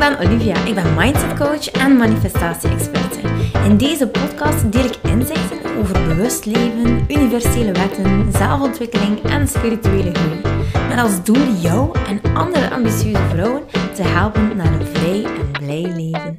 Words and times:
ben 0.00 0.18
Olivia. 0.18 0.64
Ik 0.64 0.74
ben 0.74 0.94
mindset 0.94 1.38
coach 1.38 1.70
en 1.70 1.96
manifestatie-experte. 1.96 3.20
In 3.64 3.76
deze 3.76 4.08
podcast 4.08 4.72
deel 4.72 4.84
ik 4.84 4.96
inzichten 5.02 5.76
over 5.78 6.06
bewust 6.08 6.44
leven, 6.44 7.04
universele 7.08 7.72
wetten, 7.72 8.32
zelfontwikkeling 8.32 9.22
en 9.22 9.48
spirituele 9.48 10.14
groei. 10.14 10.40
Met 10.88 10.98
als 10.98 11.24
doel 11.24 11.52
jou 11.60 11.98
en 12.08 12.34
andere 12.34 12.70
ambitieuze 12.70 13.28
vrouwen 13.30 13.62
te 13.94 14.02
helpen 14.02 14.56
naar 14.56 14.72
een 14.80 14.86
vrij 14.86 15.24
en 15.24 15.50
blij 15.50 15.92
leven. 15.96 16.38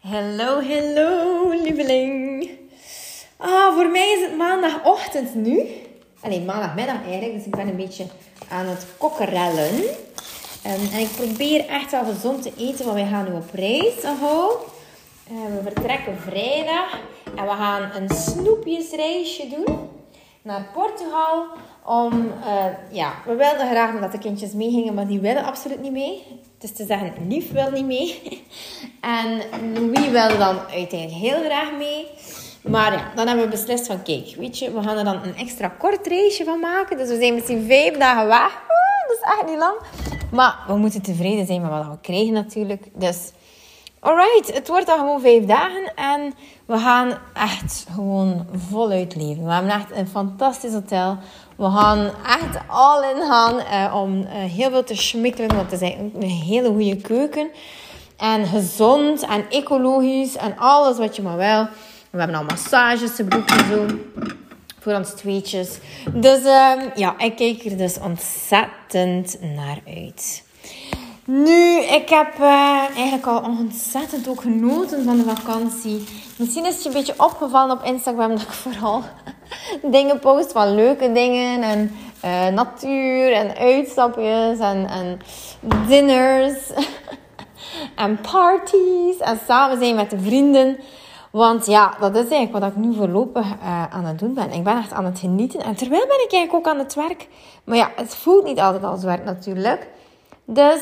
Hallo, 0.00 0.62
hallo, 0.62 1.50
lieveling. 1.62 2.50
Ah, 3.36 3.74
voor 3.74 3.90
mij 3.90 4.12
is 4.12 4.26
het 4.26 4.36
maandagochtend 4.36 5.34
nu. 5.34 5.90
Alleen 6.22 6.44
maandagmiddag 6.44 7.02
eigenlijk, 7.04 7.34
dus 7.34 7.44
ik 7.44 7.56
ben 7.56 7.68
een 7.68 7.76
beetje 7.76 8.06
aan 8.48 8.66
het 8.66 8.86
kokkerellen. 8.98 9.74
Um, 10.66 10.92
en 10.92 10.98
ik 10.98 11.10
probeer 11.16 11.66
echt 11.66 11.90
wel 11.90 12.04
gezond 12.04 12.42
te 12.42 12.52
eten, 12.58 12.84
want 12.84 12.96
wij 12.96 13.08
gaan 13.08 13.24
nu 13.24 13.32
op 13.32 13.50
reis. 13.52 14.04
Aho. 14.04 14.66
Uh, 15.30 15.56
we 15.56 15.60
vertrekken 15.62 16.18
vrijdag 16.18 16.98
en 17.36 17.44
we 17.44 17.50
gaan 17.50 17.90
een 17.94 18.08
snoepjesreisje 18.08 19.48
doen 19.48 19.88
naar 20.42 20.66
Portugal. 20.74 21.46
Om, 21.84 22.32
uh, 22.44 22.64
ja, 22.90 23.12
we 23.26 23.34
wilden 23.34 23.70
graag 23.70 24.00
dat 24.00 24.12
de 24.12 24.18
kindjes 24.18 24.52
meegingen, 24.52 24.94
maar 24.94 25.06
die 25.06 25.20
willen 25.20 25.44
absoluut 25.44 25.80
niet 25.80 25.92
mee. 25.92 26.22
Dus 26.58 26.72
te 26.72 26.84
zeggen, 26.86 27.12
lief 27.28 27.52
wil 27.52 27.70
niet 27.70 27.86
mee. 27.86 28.42
en 29.00 29.40
wie 29.90 30.10
wilde 30.10 30.38
dan 30.38 30.58
uiteindelijk 30.58 31.20
heel 31.20 31.44
graag 31.44 31.72
mee. 31.78 32.06
Maar 32.62 32.92
ja, 32.92 33.12
dan 33.14 33.26
hebben 33.26 33.44
we 33.44 33.50
beslist 33.50 33.86
van, 33.86 34.02
kijk, 34.02 34.34
weet 34.38 34.58
je, 34.58 34.72
we 34.72 34.82
gaan 34.82 34.98
er 34.98 35.04
dan 35.04 35.22
een 35.22 35.36
extra 35.36 35.68
kort 35.68 36.06
reisje 36.06 36.44
van 36.44 36.60
maken. 36.60 36.96
Dus 36.96 37.08
we 37.08 37.16
zijn 37.16 37.34
misschien 37.34 37.64
vijf 37.66 37.96
dagen 37.98 38.26
weg. 38.26 38.62
Dat 39.06 39.16
is 39.16 39.38
echt 39.38 39.50
niet 39.50 39.58
lang. 39.58 39.76
Maar 40.30 40.58
we 40.66 40.76
moeten 40.76 41.02
tevreden 41.02 41.46
zijn 41.46 41.60
met 41.60 41.70
wat 41.70 41.86
we 41.86 41.98
krijgen 42.02 42.32
natuurlijk. 42.32 42.84
Dus, 42.94 43.30
alright, 44.00 44.54
het 44.54 44.68
wordt 44.68 44.86
dan 44.86 44.98
gewoon 44.98 45.20
vijf 45.20 45.44
dagen. 45.44 45.94
En 45.94 46.34
we 46.66 46.78
gaan 46.78 47.18
echt 47.34 47.86
gewoon 47.94 48.46
voluit 48.70 49.16
leven. 49.16 49.44
We 49.44 49.52
hebben 49.52 49.72
echt 49.72 49.90
een 49.90 50.08
fantastisch 50.08 50.72
hotel. 50.72 51.16
We 51.56 51.70
gaan 51.70 52.10
echt 52.26 52.58
all 52.66 53.02
in 53.14 53.22
gaan 53.22 53.54
uh, 53.54 53.94
om 53.96 54.20
uh, 54.20 54.26
heel 54.30 54.70
veel 54.70 54.84
te 54.84 54.96
schmikkelen. 54.96 55.56
Want 55.56 55.70
het 55.70 55.82
is 55.82 55.94
een 56.14 56.22
hele 56.22 56.68
goede 56.68 56.96
keuken. 56.96 57.50
En 58.16 58.46
gezond 58.46 59.22
en 59.26 59.50
ecologisch 59.50 60.36
en 60.36 60.58
alles 60.58 60.98
wat 60.98 61.16
je 61.16 61.22
maar 61.22 61.36
wil. 61.36 61.66
We 62.12 62.18
hebben 62.18 62.36
al 62.36 62.44
massages 62.44 63.16
te 63.16 63.24
boeken 63.24 63.64
zo. 63.66 63.86
Voor 64.80 64.92
ons 64.92 65.10
tweetjes. 65.10 65.78
Dus 66.12 66.38
um, 66.38 66.90
ja, 66.94 67.18
ik 67.18 67.36
kijk 67.36 67.64
er 67.64 67.76
dus 67.76 67.98
ontzettend 67.98 69.38
naar 69.40 69.78
uit. 69.86 70.44
Nu, 71.24 71.80
ik 71.80 72.08
heb 72.08 72.38
uh, 72.40 72.84
eigenlijk 72.94 73.26
al 73.26 73.42
ontzettend 73.42 74.28
ook 74.28 74.40
genoten 74.40 75.04
van 75.04 75.16
de 75.16 75.34
vakantie. 75.34 76.04
Misschien 76.36 76.66
is 76.66 76.74
het 76.74 76.82
je 76.82 76.88
een 76.88 76.94
beetje 76.94 77.14
opgevallen 77.16 77.76
op 77.78 77.84
Instagram 77.84 78.30
dat 78.36 78.42
ik 78.42 78.52
vooral 78.52 79.02
dingen 79.82 80.18
post 80.18 80.52
van 80.52 80.74
leuke 80.74 81.12
dingen 81.12 81.62
en 81.62 81.96
uh, 82.24 82.46
natuur 82.46 83.32
en 83.32 83.56
uitstapjes 83.56 84.58
en, 84.58 84.88
en 84.88 85.18
dinners 85.86 86.70
en 87.96 88.20
parties 88.32 89.18
en 89.18 89.38
samen 89.46 89.78
zijn 89.78 89.94
met 89.94 90.10
de 90.10 90.20
vrienden. 90.20 90.78
Want 91.32 91.66
ja, 91.66 91.94
dat 92.00 92.14
is 92.14 92.30
eigenlijk 92.30 92.52
wat 92.52 92.62
ik 92.62 92.76
nu 92.76 92.94
voorlopig 92.94 93.46
uh, 93.46 93.84
aan 93.90 94.04
het 94.04 94.18
doen 94.18 94.34
ben. 94.34 94.52
Ik 94.52 94.64
ben 94.64 94.76
echt 94.76 94.92
aan 94.92 95.04
het 95.04 95.18
genieten. 95.18 95.60
En 95.60 95.74
terwijl 95.74 96.06
ben 96.06 96.24
ik 96.24 96.32
eigenlijk 96.32 96.54
ook 96.54 96.72
aan 96.72 96.78
het 96.78 96.94
werk. 96.94 97.28
Maar 97.64 97.76
ja, 97.76 97.90
het 97.96 98.14
voelt 98.14 98.44
niet 98.44 98.60
altijd 98.60 98.84
als 98.84 99.02
werk 99.02 99.24
natuurlijk. 99.24 99.88
Dus 100.44 100.80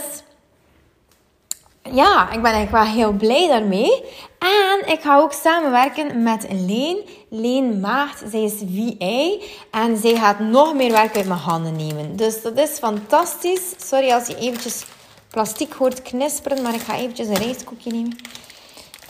ja, 1.83 2.31
ik 2.31 2.43
ben 2.43 2.53
eigenlijk 2.53 2.85
wel 2.85 2.95
heel 2.95 3.13
blij 3.13 3.49
daarmee. 3.49 4.05
En 4.39 4.93
ik 4.93 5.01
ga 5.01 5.19
ook 5.19 5.33
samenwerken 5.33 6.23
met 6.23 6.47
Leen. 6.51 6.99
Leen 7.29 7.81
Maagd. 7.81 8.23
Zij 8.31 8.43
is 8.43 8.63
VA. 8.75 9.45
En 9.71 9.97
zij 9.97 10.17
gaat 10.17 10.39
nog 10.39 10.75
meer 10.75 10.93
werk 10.93 11.17
uit 11.17 11.27
mijn 11.27 11.41
handen 11.41 11.77
nemen. 11.77 12.17
Dus 12.17 12.43
dat 12.43 12.59
is 12.59 12.71
fantastisch. 12.71 13.75
Sorry 13.77 14.11
als 14.11 14.27
je 14.27 14.37
eventjes 14.37 14.85
plastic 15.31 15.73
hoort 15.73 16.03
knisperen. 16.03 16.63
Maar 16.63 16.75
ik 16.75 16.81
ga 16.81 16.97
eventjes 16.97 17.27
een 17.27 17.35
rijstkoekje 17.35 17.91
nemen. 17.91 18.17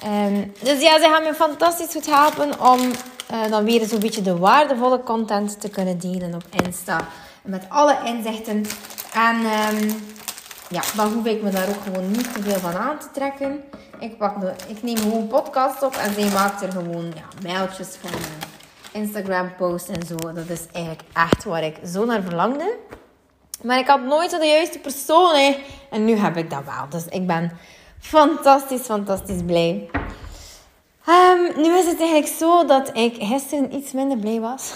Um, 0.05 0.53
dus 0.63 0.81
ja, 0.81 0.99
ze 0.99 1.09
gaan 1.13 1.23
me 1.23 1.35
fantastisch 1.35 1.93
goed 1.93 2.07
helpen 2.07 2.61
om 2.61 2.81
uh, 2.81 3.51
dan 3.51 3.65
weer 3.65 3.87
zo'n 3.87 3.99
beetje 3.99 4.23
de 4.23 4.39
waardevolle 4.39 5.03
content 5.03 5.61
te 5.61 5.69
kunnen 5.69 5.99
delen 5.99 6.35
op 6.35 6.63
Insta. 6.65 7.07
Met 7.43 7.65
alle 7.69 7.99
inzichten. 8.05 8.65
En 9.13 9.37
um, 9.37 10.03
ja, 10.69 10.83
dan 10.97 11.13
hoef 11.13 11.25
ik 11.25 11.43
me 11.43 11.51
daar 11.51 11.69
ook 11.69 11.83
gewoon 11.83 12.11
niet 12.11 12.35
te 12.35 12.43
veel 12.43 12.59
van 12.59 12.75
aan 12.75 12.99
te 12.99 13.07
trekken. 13.13 13.65
Ik, 13.99 14.19
pak 14.19 14.37
ik 14.67 14.83
neem 14.83 14.97
gewoon 14.97 15.27
podcast 15.27 15.83
op 15.83 15.95
en 15.95 16.15
zij 16.15 16.31
maakt 16.31 16.63
er 16.63 16.73
gewoon 16.73 17.13
ja, 17.15 17.49
mailtjes 17.49 17.89
van 18.01 18.11
uh, 18.11 19.03
Instagram 19.03 19.55
posts 19.57 19.89
en 19.89 20.07
zo. 20.07 20.17
Dat 20.17 20.49
is 20.49 20.61
eigenlijk 20.73 21.05
echt 21.13 21.45
waar 21.45 21.65
ik 21.65 21.77
zo 21.87 22.05
naar 22.05 22.23
verlangde. 22.23 22.77
Maar 23.63 23.79
ik 23.79 23.87
had 23.87 24.03
nooit 24.03 24.31
de 24.31 24.47
juiste 24.47 24.79
persoon. 24.79 25.35
Hè. 25.35 25.57
En 25.91 26.05
nu 26.05 26.17
heb 26.17 26.37
ik 26.37 26.51
dat 26.51 26.65
wel. 26.65 26.89
Dus 26.89 27.05
ik 27.05 27.27
ben 27.27 27.53
fantastisch, 28.01 28.83
fantastisch 28.83 29.43
blij. 29.47 29.91
Um, 31.09 31.63
nu 31.63 31.79
is 31.79 31.87
het 31.87 32.01
eigenlijk 32.01 32.27
zo 32.27 32.65
dat 32.65 32.97
ik 32.97 33.17
gisteren 33.19 33.75
iets 33.75 33.93
minder 33.93 34.19
blij 34.19 34.41
was. 34.41 34.73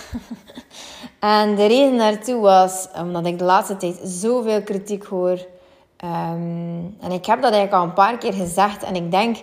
en 1.21 1.55
de 1.55 1.67
reden 1.67 1.97
daartoe 1.97 2.41
was 2.41 2.89
omdat 2.97 3.27
ik 3.27 3.39
de 3.39 3.45
laatste 3.45 3.77
tijd 3.77 4.01
zoveel 4.03 4.63
kritiek 4.63 5.05
hoor. 5.05 5.39
Um, 6.05 6.97
en 7.01 7.11
ik 7.11 7.27
heb 7.27 7.43
dat 7.43 7.53
eigenlijk 7.53 7.73
al 7.73 7.83
een 7.83 7.93
paar 7.93 8.19
keer 8.19 8.33
gezegd. 8.33 8.83
En 8.83 8.95
ik 8.95 9.11
denk, 9.11 9.37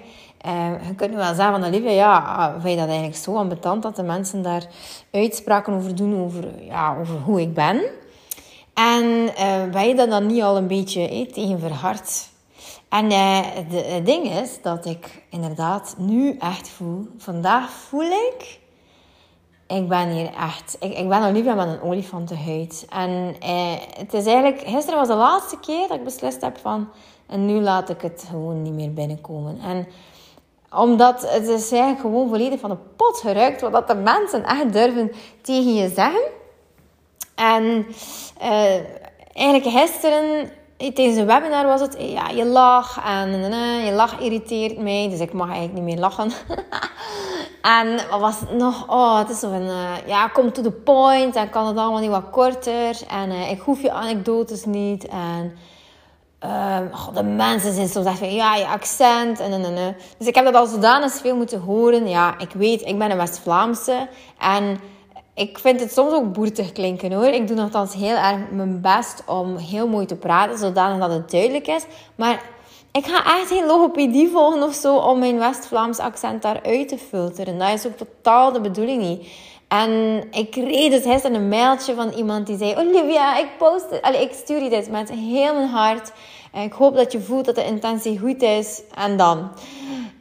um, 0.46 0.80
je 0.88 0.96
kunt 0.96 1.12
nu 1.12 1.18
wel 1.18 1.34
zeggen 1.34 1.60
van 1.60 1.64
Olivia, 1.64 1.92
ja, 1.92 2.18
ah, 2.18 2.52
vind 2.52 2.74
je 2.74 2.76
dat 2.76 2.88
eigenlijk 2.88 3.18
zo 3.18 3.36
ambetant 3.36 3.84
dat 3.84 3.96
de 3.96 4.04
mensen 4.04 4.42
daar 4.42 4.66
uitspraken 5.12 5.74
over 5.74 5.96
doen, 5.96 6.24
over, 6.24 6.64
ja, 6.64 6.98
over 7.00 7.16
hoe 7.16 7.42
ik 7.42 7.54
ben. 7.54 7.82
En 8.74 9.06
uh, 9.06 9.72
ben 9.72 9.88
je 9.88 9.96
dat 9.96 10.10
dan 10.10 10.26
niet 10.26 10.42
al 10.42 10.58
een 10.58 10.68
beetje 10.68 11.28
tegen 11.32 11.60
verhard? 11.60 12.30
En 12.92 13.12
uh, 13.12 13.40
het 13.74 14.06
ding 14.06 14.32
is 14.32 14.62
dat 14.62 14.86
ik 14.86 15.24
inderdaad 15.30 15.96
nu 15.98 16.38
echt 16.38 16.70
voel. 16.70 17.08
Vandaag 17.18 17.70
voel 17.70 18.12
ik. 18.12 18.60
Ik 19.68 19.88
ben 19.88 20.10
hier 20.10 20.34
echt. 20.34 20.78
Ik, 20.80 20.98
ik 20.98 21.10
ben 21.10 21.24
Olivia 21.24 21.54
met 21.54 21.68
een 21.68 21.82
olifantenhuid. 21.82 22.86
En 22.90 23.36
uh, 23.44 23.74
het 23.98 24.14
is 24.14 24.26
eigenlijk. 24.26 24.62
Gisteren 24.66 25.00
was 25.00 25.08
de 25.08 25.14
laatste 25.14 25.60
keer 25.60 25.88
dat 25.88 25.98
ik 25.98 26.04
beslist 26.04 26.42
heb 26.42 26.58
van. 26.58 26.90
En 27.28 27.46
nu 27.46 27.62
laat 27.62 27.90
ik 27.90 28.02
het 28.02 28.26
gewoon 28.30 28.62
niet 28.62 28.74
meer 28.74 28.94
binnenkomen. 28.94 29.60
En 29.60 29.88
omdat 30.76 31.22
het 31.22 31.48
is 31.48 31.72
eigenlijk 31.72 32.02
gewoon 32.02 32.30
volledig 32.30 32.60
van 32.60 32.70
de 32.70 32.78
pot 32.96 33.18
gerukt. 33.18 33.62
Wat 33.62 33.88
de 33.88 33.96
mensen 33.96 34.44
echt 34.44 34.74
durven 34.74 35.12
tegen 35.42 35.74
je 35.74 35.90
zeggen. 35.90 36.24
En 37.36 37.86
uh, 38.42 38.76
eigenlijk 39.34 39.78
gisteren 39.78 40.50
tijdens 40.90 41.18
een 41.18 41.26
webinar 41.26 41.66
was 41.66 41.82
het, 41.82 41.96
ja, 42.00 42.30
je 42.30 42.46
lach 42.46 43.00
en 43.06 43.30
je 43.86 43.92
lach 43.92 44.20
irriteert 44.20 44.78
mij, 44.78 45.08
dus 45.10 45.20
ik 45.20 45.34
mag 45.34 45.50
eigenlijk 45.50 45.78
niet 45.78 45.94
meer 45.94 46.00
lachen. 46.00 46.32
en 47.80 48.00
wat 48.10 48.20
was 48.20 48.40
het 48.40 48.54
nog? 48.54 48.90
Oh, 48.90 49.18
het 49.18 49.30
is 49.30 49.40
zo 49.40 49.50
van, 49.50 49.62
uh, 49.62 49.90
ja, 50.06 50.28
kom 50.28 50.52
to 50.52 50.62
the 50.62 50.72
point 50.72 51.36
en 51.36 51.50
kan 51.50 51.68
het 51.68 51.78
allemaal 51.78 52.00
niet 52.00 52.10
wat 52.10 52.30
korter. 52.32 52.98
En 53.10 53.30
uh, 53.30 53.52
ik 53.52 53.60
hoef 53.60 53.82
je 53.82 53.92
anekdotes 53.92 54.66
niet. 54.66 55.08
En 55.08 55.58
uh, 56.46 56.78
de 57.14 57.24
mensen 57.24 57.74
zijn 57.74 57.88
soms 57.88 58.06
echt 58.06 58.18
van, 58.18 58.34
ja, 58.34 58.56
je 58.56 58.68
accent 58.68 59.40
en 59.40 59.52
en 59.52 59.64
en. 59.64 59.96
Dus 60.18 60.28
ik 60.28 60.36
heb 60.36 60.46
dat 60.46 60.56
al 60.56 60.66
zodanig 60.66 61.12
veel 61.12 61.36
moeten 61.36 61.60
horen. 61.60 62.08
Ja, 62.08 62.40
ik 62.40 62.52
weet, 62.52 62.82
ik 62.82 62.98
ben 62.98 63.12
een 63.12 63.18
West-Vlaamse 63.18 64.08
en 64.40 64.80
ik 65.34 65.60
vind 65.60 65.80
het 65.80 65.92
soms 65.92 66.14
ook 66.14 66.34
boertig 66.34 66.72
klinken 66.72 67.14
hoor. 67.14 67.26
Ik 67.26 67.48
doe 67.48 67.56
nogthans 67.56 67.94
heel 67.94 68.16
erg 68.16 68.38
mijn 68.52 68.82
best 68.82 69.24
om 69.26 69.58
heel 69.58 69.88
mooi 69.88 70.06
te 70.06 70.16
praten, 70.16 70.58
zodanig 70.58 71.00
dat 71.00 71.12
het 71.12 71.32
duidelijk 71.32 71.68
is. 71.68 71.86
Maar 72.16 72.44
ik 72.92 73.06
ga 73.06 73.40
echt 73.40 73.48
geen 73.48 73.66
logopedie 73.66 74.30
volgen 74.30 74.64
of 74.64 74.74
zo 74.74 74.96
om 74.96 75.20
mijn 75.20 75.38
West-Vlaams 75.38 76.00
accent 76.00 76.42
daaruit 76.42 76.88
te 76.88 76.98
filteren. 76.98 77.58
Dat 77.58 77.74
is 77.74 77.86
ook 77.88 77.98
totaal 77.98 78.52
de 78.52 78.62
bedoeling 78.62 79.02
niet. 79.02 79.28
En 79.68 80.24
ik 80.32 80.52
kreeg 80.52 80.92
dus 80.92 81.04
gisteren 81.04 81.36
een 81.36 81.48
mailtje 81.48 81.94
van 81.94 82.10
iemand 82.10 82.48
die 82.48 82.58
zei: 82.58 82.76
Olivia, 82.76 83.38
ik 83.38 83.48
post, 83.58 83.86
ik 84.22 84.32
stuur 84.34 84.64
je 84.64 84.70
dit 84.70 84.92
met 84.92 85.10
heel 85.10 85.54
mijn 85.54 85.70
hart. 85.70 86.12
Ik 86.54 86.74
hoop 86.74 86.96
dat 86.96 87.12
je 87.12 87.22
voelt 87.22 87.46
dat 87.46 87.56
de 87.56 87.66
intentie 87.66 88.20
goed 88.20 88.42
is. 88.42 88.82
En 88.96 89.18
dan, 89.18 89.52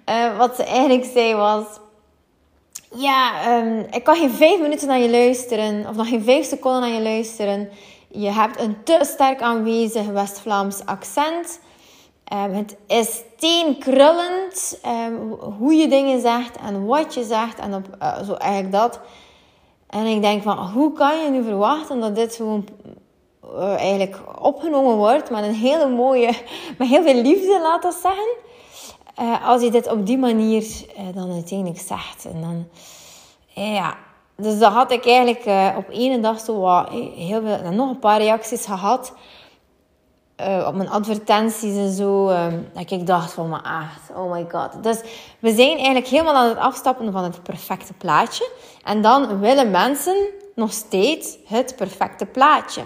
uh, 0.08 0.36
wat 0.38 0.56
ze 0.56 0.64
eigenlijk 0.64 1.04
zei 1.04 1.34
was 1.34 1.64
ja, 2.94 3.56
um, 3.58 3.86
ik 3.90 4.04
kan 4.04 4.16
geen 4.16 4.30
vijf 4.30 4.60
minuten 4.60 4.88
naar 4.88 4.98
je 4.98 5.10
luisteren. 5.10 5.86
Of 5.88 5.96
nog 5.96 6.08
geen 6.08 6.22
vijf 6.22 6.46
seconden 6.46 6.80
naar 6.80 6.90
je 6.90 7.02
luisteren. 7.02 7.68
Je 8.08 8.30
hebt 8.30 8.60
een 8.60 8.82
te 8.84 8.98
sterk 9.02 9.40
aanwezig 9.40 10.06
West-Vlaams 10.06 10.86
accent. 10.86 11.60
Um, 12.32 12.52
het 12.54 12.76
is 12.86 13.22
steenkrullend 13.36 14.80
um, 14.86 15.30
hoe 15.58 15.74
je 15.74 15.88
dingen 15.88 16.20
zegt 16.20 16.56
en 16.56 16.86
wat 16.86 17.14
je 17.14 17.24
zegt. 17.24 17.58
En 17.58 17.74
op, 17.74 17.86
uh, 18.02 18.22
zo 18.22 18.34
eigenlijk 18.34 18.72
dat. 18.72 19.00
En 19.86 20.06
ik 20.06 20.22
denk 20.22 20.42
van, 20.42 20.58
hoe 20.58 20.92
kan 20.92 21.22
je 21.22 21.30
nu 21.30 21.42
verwachten 21.42 22.00
dat 22.00 22.14
dit 22.14 22.34
gewoon 22.34 22.68
uh, 23.44 23.74
eigenlijk 23.74 24.16
opgenomen 24.42 24.96
wordt 24.96 25.30
met 25.30 25.44
een 25.44 25.54
hele 25.54 25.88
mooie, 25.88 26.32
met 26.78 26.88
heel 26.88 27.02
veel 27.02 27.22
liefde, 27.22 27.60
laat 27.60 27.82
dat 27.82 27.94
zeggen. 27.94 28.48
Uh, 29.20 29.48
als 29.48 29.62
je 29.62 29.70
dit 29.70 29.90
op 29.90 30.06
die 30.06 30.18
manier 30.18 30.62
uh, 30.62 31.14
dan 31.14 31.32
uiteindelijk 31.32 31.80
zegt. 31.80 32.24
En 32.32 32.40
dan, 32.40 32.66
ja, 33.64 33.96
dus 34.36 34.58
dan 34.58 34.72
had 34.72 34.92
ik 34.92 35.06
eigenlijk 35.06 35.76
op 35.76 35.84
ene 35.90 36.20
dag 36.20 36.40
zo 36.40 36.60
wat, 36.60 36.88
heel 37.16 37.42
veel, 37.42 37.72
nog 37.72 37.90
een 37.90 37.98
paar 37.98 38.18
reacties 38.18 38.66
gehad. 38.66 39.12
op 40.66 40.74
mijn 40.74 40.90
advertenties 40.90 41.76
en 41.76 41.92
zo. 41.92 42.26
dat 42.72 42.90
ik 42.90 43.06
dacht 43.06 43.32
van, 43.32 43.48
maar 43.48 43.82
echt, 43.82 44.18
oh 44.18 44.32
my 44.32 44.46
god. 44.50 44.82
Dus 44.82 45.00
we 45.38 45.54
zijn 45.54 45.76
eigenlijk 45.76 46.06
helemaal 46.06 46.34
aan 46.34 46.48
het 46.48 46.58
afstappen 46.58 47.12
van 47.12 47.24
het 47.24 47.42
perfecte 47.42 47.92
plaatje. 47.92 48.50
En 48.84 49.02
dan 49.02 49.40
willen 49.40 49.70
mensen 49.70 50.16
nog 50.54 50.72
steeds 50.72 51.36
het 51.46 51.76
perfecte 51.76 52.26
plaatje. 52.26 52.82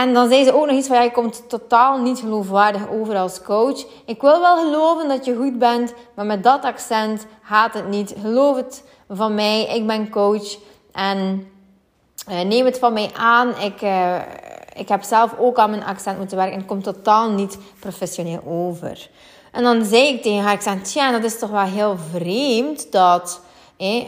En 0.00 0.14
dan 0.14 0.28
zei 0.28 0.44
ze 0.44 0.54
ook 0.54 0.66
nog 0.66 0.76
iets 0.76 0.86
van, 0.86 0.96
ja, 0.96 1.02
je 1.02 1.10
komt 1.10 1.48
totaal 1.48 1.98
niet 2.00 2.18
geloofwaardig 2.18 2.90
over 2.90 3.16
als 3.16 3.42
coach. 3.42 3.84
Ik 4.06 4.20
wil 4.20 4.40
wel 4.40 4.56
geloven 4.56 5.08
dat 5.08 5.24
je 5.24 5.36
goed 5.36 5.58
bent, 5.58 5.94
maar 6.14 6.26
met 6.26 6.42
dat 6.42 6.64
accent 6.64 7.26
gaat 7.42 7.74
het 7.74 7.88
niet. 7.88 8.14
Geloof 8.20 8.56
het 8.56 8.84
van 9.08 9.34
mij, 9.34 9.66
ik 9.66 9.86
ben 9.86 10.10
coach. 10.10 10.58
En 10.92 11.46
uh, 12.30 12.40
neem 12.40 12.64
het 12.64 12.78
van 12.78 12.92
mij 12.92 13.10
aan. 13.16 13.48
Ik, 13.60 13.82
uh, 13.82 14.16
ik 14.74 14.88
heb 14.88 15.02
zelf 15.02 15.34
ook 15.38 15.58
aan 15.58 15.70
mijn 15.70 15.84
accent 15.84 16.18
moeten 16.18 16.36
werken 16.36 16.54
en 16.54 16.60
het 16.60 16.68
komt 16.68 16.84
totaal 16.84 17.30
niet 17.30 17.58
professioneel 17.80 18.42
over. 18.46 19.08
En 19.50 19.62
dan 19.62 19.84
zei 19.84 20.08
ik 20.08 20.22
tegen 20.22 20.42
haar, 20.42 20.82
tja, 20.82 21.10
dat 21.10 21.24
is 21.24 21.38
toch 21.38 21.50
wel 21.50 21.60
heel 21.60 21.96
vreemd 22.10 22.92
dat... 22.92 23.40
Eh, 23.76 24.04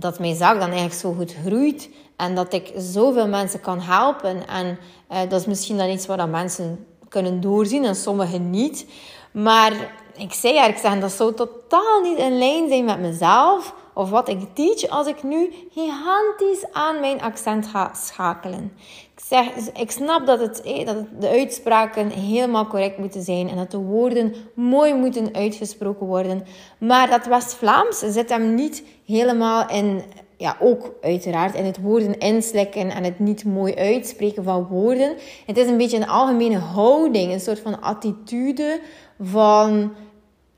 dat 0.00 0.18
mijn 0.18 0.34
zaak 0.34 0.60
dan 0.60 0.70
eigenlijk 0.70 1.00
zo 1.00 1.12
goed 1.12 1.34
groeit 1.46 1.88
en 2.16 2.34
dat 2.34 2.52
ik 2.52 2.72
zoveel 2.76 3.28
mensen 3.28 3.60
kan 3.60 3.80
helpen. 3.80 4.48
En 4.48 4.78
uh, 5.12 5.18
dat 5.28 5.40
is 5.40 5.46
misschien 5.46 5.76
dan 5.76 5.88
iets 5.88 6.06
wat 6.06 6.28
mensen 6.28 6.86
kunnen 7.08 7.40
doorzien 7.40 7.84
en 7.84 7.94
sommigen 7.94 8.50
niet. 8.50 8.86
Maar 9.32 9.72
ik 10.16 10.32
zei 10.32 10.58
haar, 10.58 10.68
ik 10.68 10.76
zeg, 10.76 10.98
dat 10.98 11.12
zou 11.12 11.34
totaal 11.34 12.00
niet 12.00 12.18
in 12.18 12.38
lijn 12.38 12.68
zijn 12.68 12.84
met 12.84 13.00
mezelf 13.00 13.74
of 13.94 14.10
wat 14.10 14.28
ik 14.28 14.38
teach 14.54 14.88
als 14.88 15.06
ik 15.06 15.22
nu 15.22 15.52
gigantisch 15.70 16.72
aan 16.72 17.00
mijn 17.00 17.22
accent 17.22 17.66
ga 17.66 17.94
schakelen. 17.94 18.72
Ik 19.14 19.22
zeg, 19.24 19.46
ik 19.72 19.90
snap 19.90 20.26
dat, 20.26 20.40
het, 20.40 20.62
eh, 20.62 20.86
dat 20.86 20.96
de 21.20 21.28
uitspraken 21.28 22.08
helemaal 22.10 22.66
correct 22.66 22.98
moeten 22.98 23.22
zijn 23.22 23.48
en 23.48 23.56
dat 23.56 23.70
de 23.70 23.78
woorden 23.78 24.34
mooi 24.54 24.94
moeten 24.94 25.34
uitgesproken 25.34 26.06
worden. 26.06 26.46
Maar 26.78 27.10
dat 27.10 27.26
West-Vlaams 27.26 27.98
zit 27.98 28.28
hem 28.28 28.54
niet 28.54 28.82
helemaal 29.06 29.68
in, 29.68 30.02
ja, 30.36 30.56
ook 30.60 30.92
uiteraard 31.00 31.54
in 31.54 31.64
het 31.64 31.80
woorden 31.80 32.18
inslikken 32.18 32.90
en 32.90 33.04
het 33.04 33.18
niet 33.18 33.44
mooi 33.44 33.74
uitspreken 33.74 34.44
van 34.44 34.66
woorden. 34.66 35.16
Het 35.46 35.56
is 35.56 35.66
een 35.66 35.76
beetje 35.76 35.96
een 35.96 36.08
algemene 36.08 36.58
houding, 36.58 37.32
een 37.32 37.40
soort 37.40 37.60
van 37.60 37.80
attitude 37.80 38.80
van, 39.20 39.94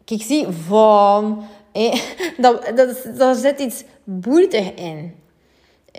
kijk, 0.05 0.23
zie, 0.23 0.47
van, 0.67 1.45
eh, 1.73 2.01
dat, 2.37 2.73
dat, 2.75 3.11
daar 3.17 3.35
zit 3.35 3.61
iets 3.61 3.85
boertig 4.05 4.75
in. 4.75 5.17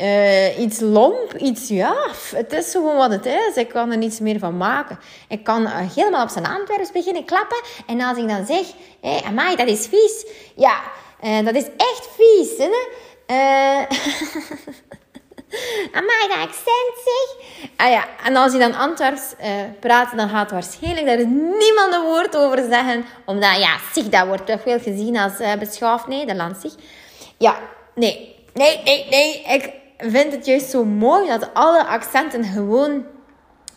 Uh, 0.02 0.60
iets 0.60 0.80
lomp, 0.80 1.34
iets 1.38 1.68
ja, 1.68 1.96
het 2.36 2.54
is 2.54 2.72
gewoon 2.72 2.96
wat 2.96 3.12
het 3.12 3.26
is. 3.26 3.56
Ik 3.56 3.70
kan 3.70 3.92
er 3.92 3.98
niets 3.98 4.20
meer 4.20 4.40
van 4.40 4.58
maken. 4.58 5.00
Ik 5.28 5.44
kan 5.44 5.62
uh, 5.62 5.96
helemaal 5.96 6.24
op 6.24 6.30
zijn 6.30 6.46
Antwerps 6.46 6.92
beginnen 6.92 7.26
klappen. 7.26 7.62
En 7.88 8.02
als 8.02 8.18
ik 8.18 8.28
dan 8.28 8.46
zeg, 8.46 8.66
hé, 9.02 9.20
hey, 9.36 9.56
dat 9.56 9.68
is 9.68 9.88
vies. 9.88 10.26
Ja, 10.56 10.82
uh, 11.24 11.46
dat 11.46 11.56
is 11.56 11.66
echt 11.78 12.10
vies. 12.18 12.58
Hè? 12.58 12.70
Amai, 15.98 16.28
dat 16.28 16.38
accent 16.38 16.94
zeg. 17.06 17.36
Ah 17.76 17.90
ja, 17.90 18.06
en 18.24 18.36
als 18.36 18.54
je 18.54 18.60
dan 18.60 18.76
Antwerps 18.76 19.34
uh, 19.42 19.48
praat, 19.80 20.18
dan 20.18 20.30
gaat 20.30 20.52
waarschijnlijk 20.52 21.06
daar 21.06 21.28
niemand 21.28 21.94
een 21.94 22.04
woord 22.04 22.38
over 22.38 22.64
zeggen. 22.70 23.06
Omdat, 23.26 23.58
ja, 23.58 23.78
zeg, 23.94 24.04
dat 24.04 24.28
wordt 24.28 24.46
toch 24.46 24.62
veel 24.62 24.80
gezien 24.80 25.18
als 25.18 25.40
uh, 25.40 25.54
beschaafd 25.54 26.08
Nederlands, 26.08 26.62
zeg. 26.62 26.72
Ja, 27.38 27.56
nee, 27.96 28.36
nee, 28.54 28.82
nee, 28.84 29.06
nee. 29.10 29.44
Ik 29.44 29.74
vind 29.98 30.32
het 30.32 30.46
juist 30.46 30.70
zo 30.70 30.86
mooi 30.86 31.28
dat 31.28 31.50
alle 31.54 31.86
accenten 31.86 32.44
gewoon 32.44 33.06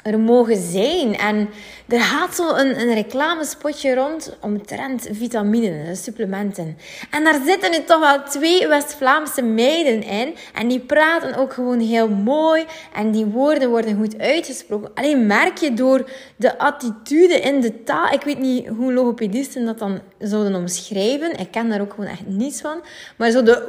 er 0.03 0.19
mogen 0.19 0.57
zijn. 0.57 1.17
En 1.17 1.49
er 1.89 2.01
gaat 2.01 2.35
zo 2.35 2.55
een, 2.55 2.81
een 2.81 2.95
reclamespotje 2.95 3.95
rond 3.95 4.37
omtrent 4.41 5.09
vitamine, 5.13 5.95
supplementen. 5.95 6.79
En 7.11 7.25
daar 7.25 7.41
zitten 7.47 7.71
nu 7.71 7.85
toch 7.85 8.01
wel 8.01 8.23
twee 8.23 8.69
West-Vlaamse 8.69 9.43
meiden 9.43 10.03
in. 10.03 10.35
En 10.55 10.69
die 10.69 10.81
praten 10.81 11.35
ook 11.35 11.53
gewoon 11.53 11.81
heel 11.81 12.09
mooi. 12.09 12.65
En 12.95 13.11
die 13.11 13.25
woorden 13.25 13.69
worden 13.69 13.97
goed 13.97 14.19
uitgesproken. 14.19 14.91
Alleen 14.95 15.27
merk 15.27 15.59
je 15.59 15.75
door 15.75 16.11
de 16.37 16.59
attitude 16.59 17.41
in 17.41 17.61
de 17.61 17.83
taal. 17.83 18.13
Ik 18.13 18.23
weet 18.23 18.39
niet 18.39 18.69
hoe 18.69 18.93
logopedisten 18.93 19.65
dat 19.65 19.79
dan 19.79 20.01
zouden 20.19 20.55
omschrijven. 20.55 21.39
Ik 21.39 21.51
ken 21.51 21.69
daar 21.69 21.81
ook 21.81 21.95
gewoon 21.95 22.11
echt 22.11 22.27
niets 22.27 22.61
van. 22.61 22.81
Maar 23.17 23.31
zo 23.31 23.43
de... 23.43 23.61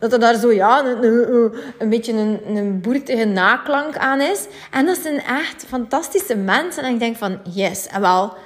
Dat 0.00 0.12
er 0.12 0.20
daar 0.20 0.34
zo, 0.34 0.52
ja, 0.52 0.84
een, 0.84 1.52
een 1.78 1.88
beetje 1.88 2.12
een, 2.12 2.40
een 2.56 2.80
boertige 2.80 3.24
naklank 3.24 3.96
aan 3.96 4.20
is. 4.20 4.46
En 4.70 4.86
dat 4.86 4.96
zijn 5.08 5.42
echt 5.42 5.64
fantastische 5.64 6.36
mensen. 6.36 6.82
En 6.82 6.92
ik 6.92 6.98
denk 6.98 7.16
van, 7.16 7.40
yes, 7.44 7.86
en 7.86 8.00
wel... 8.00 8.36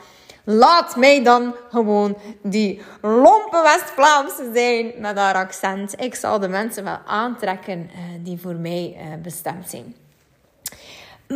Laat 0.45 0.97
mij 0.97 1.23
dan 1.23 1.55
gewoon 1.71 2.19
die 2.43 2.81
lompe 3.01 3.63
West-Vlaamse 3.63 4.51
zijn 4.55 4.93
met 4.99 5.19
haar 5.19 5.35
accent. 5.35 6.01
Ik 6.01 6.15
zal 6.15 6.39
de 6.39 6.49
mensen 6.49 6.85
wel 6.85 6.99
aantrekken 7.07 7.79
uh, 7.79 7.99
die 8.21 8.41
voor 8.41 8.55
mij 8.55 8.97
uh, 8.97 9.23
bestemd 9.23 9.71
zijn. 9.71 9.95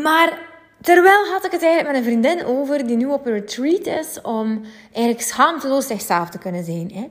Maar 0.03 0.39
terwijl 0.81 1.27
had 1.33 1.45
ik 1.45 1.51
het 1.51 1.63
eigenlijk 1.63 1.93
met 1.93 1.97
een 1.97 2.11
vriendin 2.11 2.45
over 2.45 2.87
die 2.87 2.97
nu 2.97 3.07
op 3.07 3.27
een 3.27 3.33
retreat 3.33 3.87
is 3.87 4.21
om 4.21 4.63
eigenlijk 4.93 5.27
schaamteloos 5.27 5.87
zichzelf 5.87 6.31
te 6.31 6.39
kunnen 6.39 6.65
zijn. 6.65 6.93
Hè. 6.95 7.09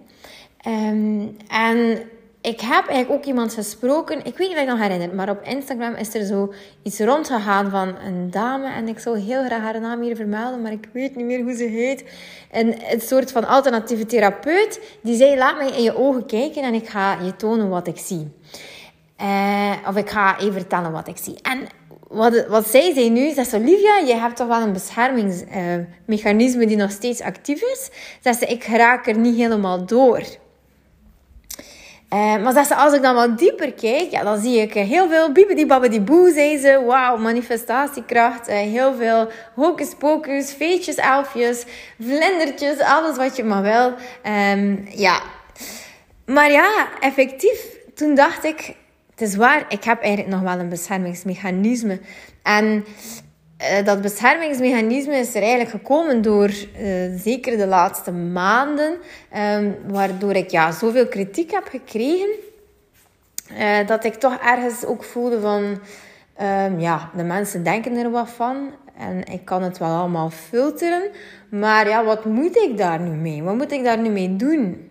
Um, 0.71 1.37
en 1.47 2.09
ik 2.45 2.61
heb 2.61 2.87
eigenlijk 2.87 3.09
ook 3.09 3.25
iemand 3.25 3.53
gesproken, 3.53 4.17
ik 4.17 4.37
weet 4.37 4.47
niet 4.47 4.57
of 4.57 4.63
ik 4.63 4.67
nog 4.67 4.79
herinner, 4.79 5.15
maar 5.15 5.29
op 5.29 5.43
Instagram 5.43 5.93
is 5.93 6.13
er 6.13 6.25
zo 6.25 6.53
iets 6.83 6.99
rondgegaan 6.99 7.69
van 7.69 7.95
een 8.05 8.31
dame. 8.31 8.67
En 8.67 8.87
ik 8.87 8.99
zou 8.99 9.19
heel 9.19 9.43
graag 9.45 9.61
haar 9.61 9.81
naam 9.81 10.01
hier 10.01 10.15
vermelden, 10.15 10.61
maar 10.61 10.71
ik 10.71 10.89
weet 10.93 11.15
niet 11.15 11.25
meer 11.25 11.41
hoe 11.41 11.55
ze 11.55 11.63
heet. 11.63 12.03
En 12.51 12.91
een 12.93 13.01
soort 13.01 13.31
van 13.31 13.47
alternatieve 13.47 14.05
therapeut, 14.05 14.97
die 15.01 15.17
zei, 15.17 15.37
laat 15.37 15.57
mij 15.57 15.69
in 15.69 15.83
je 15.83 15.97
ogen 15.97 16.25
kijken 16.25 16.63
en 16.63 16.73
ik 16.73 16.87
ga 16.87 17.17
je 17.21 17.35
tonen 17.35 17.69
wat 17.69 17.87
ik 17.87 17.97
zie. 17.97 18.31
Uh, 19.21 19.71
of 19.87 19.95
ik 19.95 20.09
ga 20.09 20.39
even 20.39 20.53
vertellen 20.53 20.91
wat 20.91 21.07
ik 21.07 21.17
zie. 21.17 21.35
En 21.41 21.67
wat, 22.07 22.45
wat 22.47 22.67
zij 22.67 22.93
zei 22.93 23.09
nu, 23.09 23.33
zegt 23.33 23.49
ze, 23.49 23.57
Olivia, 23.57 23.97
je 23.97 24.15
hebt 24.15 24.35
toch 24.35 24.47
wel 24.47 24.61
een 24.61 24.73
beschermingsmechanisme 24.73 26.65
die 26.65 26.77
nog 26.77 26.91
steeds 26.91 27.21
actief 27.21 27.61
is. 27.61 27.89
Zegt 28.21 28.39
ze, 28.39 28.45
ik 28.45 28.63
raak 28.63 29.07
er 29.07 29.17
niet 29.17 29.35
helemaal 29.35 29.85
door. 29.85 30.23
Uh, 32.13 32.37
maar 32.37 32.75
als 32.77 32.93
ik 32.93 33.01
dan 33.01 33.15
wat 33.15 33.37
dieper 33.37 33.73
kijk, 33.73 34.11
ja, 34.11 34.23
dan 34.23 34.39
zie 34.39 34.61
ik 34.61 34.73
heel 34.73 35.09
veel 35.09 35.31
bibidi 35.31 36.01
boe, 36.01 36.31
zei 36.33 36.57
ze. 36.57 36.83
Wauw, 36.85 37.17
manifestatiekracht. 37.17 38.49
Uh, 38.49 38.55
heel 38.55 38.93
veel 38.93 39.29
hocus 39.55 39.93
pocus, 39.97 40.51
feetjes, 40.51 40.95
elfjes, 40.95 41.65
vlindertjes, 41.99 42.79
alles 42.79 43.17
wat 43.17 43.35
je 43.35 43.43
maar 43.43 43.61
wil. 43.61 43.93
Um, 44.33 44.87
ja. 44.89 45.21
Maar 46.25 46.51
ja, 46.51 46.87
effectief, 46.99 47.77
toen 47.95 48.15
dacht 48.15 48.43
ik, 48.43 48.75
het 49.11 49.21
is 49.21 49.35
waar, 49.35 49.65
ik 49.69 49.83
heb 49.83 50.01
eigenlijk 50.01 50.35
nog 50.35 50.43
wel 50.43 50.59
een 50.59 50.69
beschermingsmechanisme. 50.69 51.99
En 52.43 52.85
dat 53.83 54.01
beschermingsmechanisme 54.01 55.15
is 55.15 55.35
er 55.35 55.41
eigenlijk 55.41 55.69
gekomen 55.69 56.21
door 56.21 56.49
uh, 56.49 57.19
zeker 57.19 57.57
de 57.57 57.67
laatste 57.67 58.11
maanden, 58.11 58.97
um, 59.37 59.75
waardoor 59.87 60.33
ik 60.33 60.49
ja, 60.49 60.71
zoveel 60.71 61.07
kritiek 61.07 61.51
heb 61.51 61.67
gekregen, 61.67 62.29
uh, 63.51 63.87
dat 63.87 64.03
ik 64.03 64.13
toch 64.13 64.37
ergens 64.37 64.85
ook 64.85 65.03
voelde 65.03 65.39
van, 65.39 65.63
um, 66.41 66.79
ja, 66.79 67.09
de 67.15 67.23
mensen 67.23 67.63
denken 67.63 67.95
er 67.95 68.11
wat 68.11 68.29
van 68.29 68.73
en 68.97 69.23
ik 69.23 69.45
kan 69.45 69.63
het 69.63 69.77
wel 69.77 69.89
allemaal 69.97 70.29
filteren, 70.29 71.09
maar 71.49 71.87
ja, 71.87 72.03
wat 72.03 72.25
moet 72.25 72.57
ik 72.57 72.77
daar 72.77 72.99
nu 72.99 73.09
mee? 73.09 73.43
Wat 73.43 73.55
moet 73.55 73.71
ik 73.71 73.83
daar 73.83 73.99
nu 73.99 74.09
mee 74.09 74.35
doen? 74.35 74.89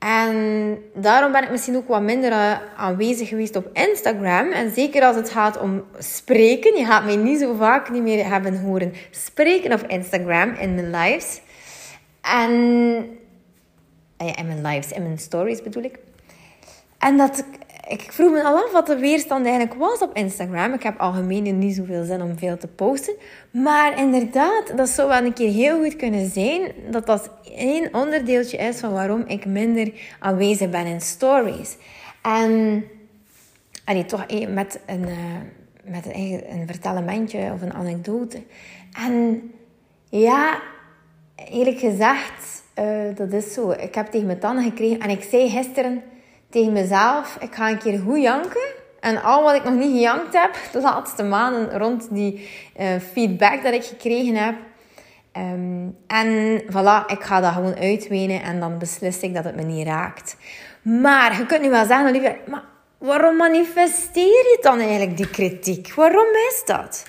En 0.00 0.78
daarom 0.94 1.32
ben 1.32 1.42
ik 1.42 1.50
misschien 1.50 1.76
ook 1.76 1.88
wat 1.88 2.02
minder 2.02 2.32
eh, 2.32 2.58
aanwezig 2.76 3.28
geweest 3.28 3.56
op 3.56 3.68
Instagram. 3.72 4.50
En 4.50 4.70
zeker 4.70 5.02
als 5.02 5.16
het 5.16 5.30
gaat 5.30 5.58
om 5.58 5.84
spreken. 5.98 6.76
Je 6.76 6.84
gaat 6.84 7.04
mij 7.04 7.16
niet 7.16 7.38
zo 7.38 7.54
vaak 7.54 7.90
niet 7.90 8.02
meer 8.02 8.26
hebben 8.26 8.60
horen 8.60 8.92
spreken 9.10 9.72
op 9.72 9.82
Instagram 9.86 10.54
in 10.54 10.74
mijn 10.74 10.90
lives. 10.90 11.40
En 12.20 12.50
ah 14.16 14.26
ja, 14.26 14.36
in 14.36 14.46
mijn 14.46 14.62
lives, 14.62 14.92
in 14.92 15.02
mijn 15.02 15.18
stories 15.18 15.62
bedoel 15.62 15.82
ik. 15.82 15.98
En 16.98 17.16
dat 17.16 17.44
ik 17.90 18.12
vroeg 18.12 18.30
me 18.30 18.42
al 18.42 18.56
af 18.56 18.72
wat 18.72 18.86
de 18.86 18.98
weerstand 18.98 19.46
eigenlijk 19.46 19.74
was 19.78 20.00
op 20.00 20.16
Instagram. 20.16 20.72
Ik 20.72 20.82
heb 20.82 20.98
algemeen 20.98 21.58
niet 21.58 21.74
zoveel 21.74 22.04
zin 22.04 22.22
om 22.22 22.38
veel 22.38 22.56
te 22.56 22.66
posten. 22.66 23.14
Maar 23.50 23.98
inderdaad, 23.98 24.72
dat 24.76 24.88
zou 24.88 25.08
wel 25.08 25.24
een 25.24 25.32
keer 25.32 25.52
heel 25.52 25.82
goed 25.82 25.96
kunnen 25.96 26.30
zijn 26.30 26.72
dat 26.90 27.06
dat 27.06 27.30
één 27.54 27.94
onderdeeltje 27.94 28.56
is 28.56 28.80
van 28.80 28.92
waarom 28.92 29.24
ik 29.26 29.46
minder 29.46 29.92
aanwezig 30.18 30.70
ben 30.70 30.86
in 30.86 31.00
stories. 31.00 31.76
En 32.22 32.84
toch 34.06 34.26
met 34.48 34.80
een, 34.86 35.02
uh, 35.08 35.16
met 35.84 36.06
een, 36.12 36.62
vertellementje 36.66 37.52
of 37.52 37.62
een 37.62 37.74
anekdote. 37.74 38.42
En 39.06 39.42
ja, 40.08 40.62
eerlijk 41.50 41.78
gezegd, 41.78 42.62
uh, 42.78 43.16
dat 43.16 43.32
is 43.32 43.52
zo. 43.52 43.70
Ik 43.70 43.94
heb 43.94 44.06
tegen 44.06 44.26
mijn 44.26 44.38
tanden 44.38 44.64
gekregen 44.64 45.00
en 45.00 45.10
ik 45.10 45.22
zei 45.22 45.48
gisteren 45.48 46.02
tegen 46.50 46.72
mezelf, 46.72 47.36
ik 47.40 47.54
ga 47.54 47.68
een 47.68 47.78
keer 47.78 47.98
goed 47.98 48.22
janken. 48.22 48.78
En 49.00 49.22
al 49.22 49.42
wat 49.42 49.54
ik 49.54 49.64
nog 49.64 49.74
niet 49.74 49.92
gejankt 49.92 50.32
heb, 50.32 50.54
de 50.72 50.80
laatste 50.80 51.22
maanden 51.22 51.78
rond 51.78 52.08
die 52.10 52.48
uh, 52.80 52.86
feedback 53.12 53.62
dat 53.62 53.72
ik 53.72 53.84
gekregen 53.84 54.34
heb. 54.34 54.54
Um, 55.36 55.96
en 56.06 56.60
voilà, 56.62 57.06
ik 57.06 57.22
ga 57.22 57.40
dat 57.40 57.52
gewoon 57.52 57.74
uitwenen 57.74 58.42
en 58.42 58.60
dan 58.60 58.78
beslis 58.78 59.18
ik 59.18 59.34
dat 59.34 59.44
het 59.44 59.56
me 59.56 59.62
niet 59.62 59.86
raakt. 59.86 60.36
Maar 60.82 61.38
je 61.38 61.46
kunt 61.46 61.62
nu 61.62 61.70
wel 61.70 61.84
zeggen, 61.84 62.10
lieve, 62.10 62.36
maar 62.46 62.64
waarom 62.98 63.36
manifesteer 63.36 64.24
je 64.24 64.58
dan 64.60 64.78
eigenlijk 64.78 65.16
die 65.16 65.30
kritiek? 65.30 65.94
Waarom 65.94 66.28
is 66.48 66.62
dat? 66.64 67.06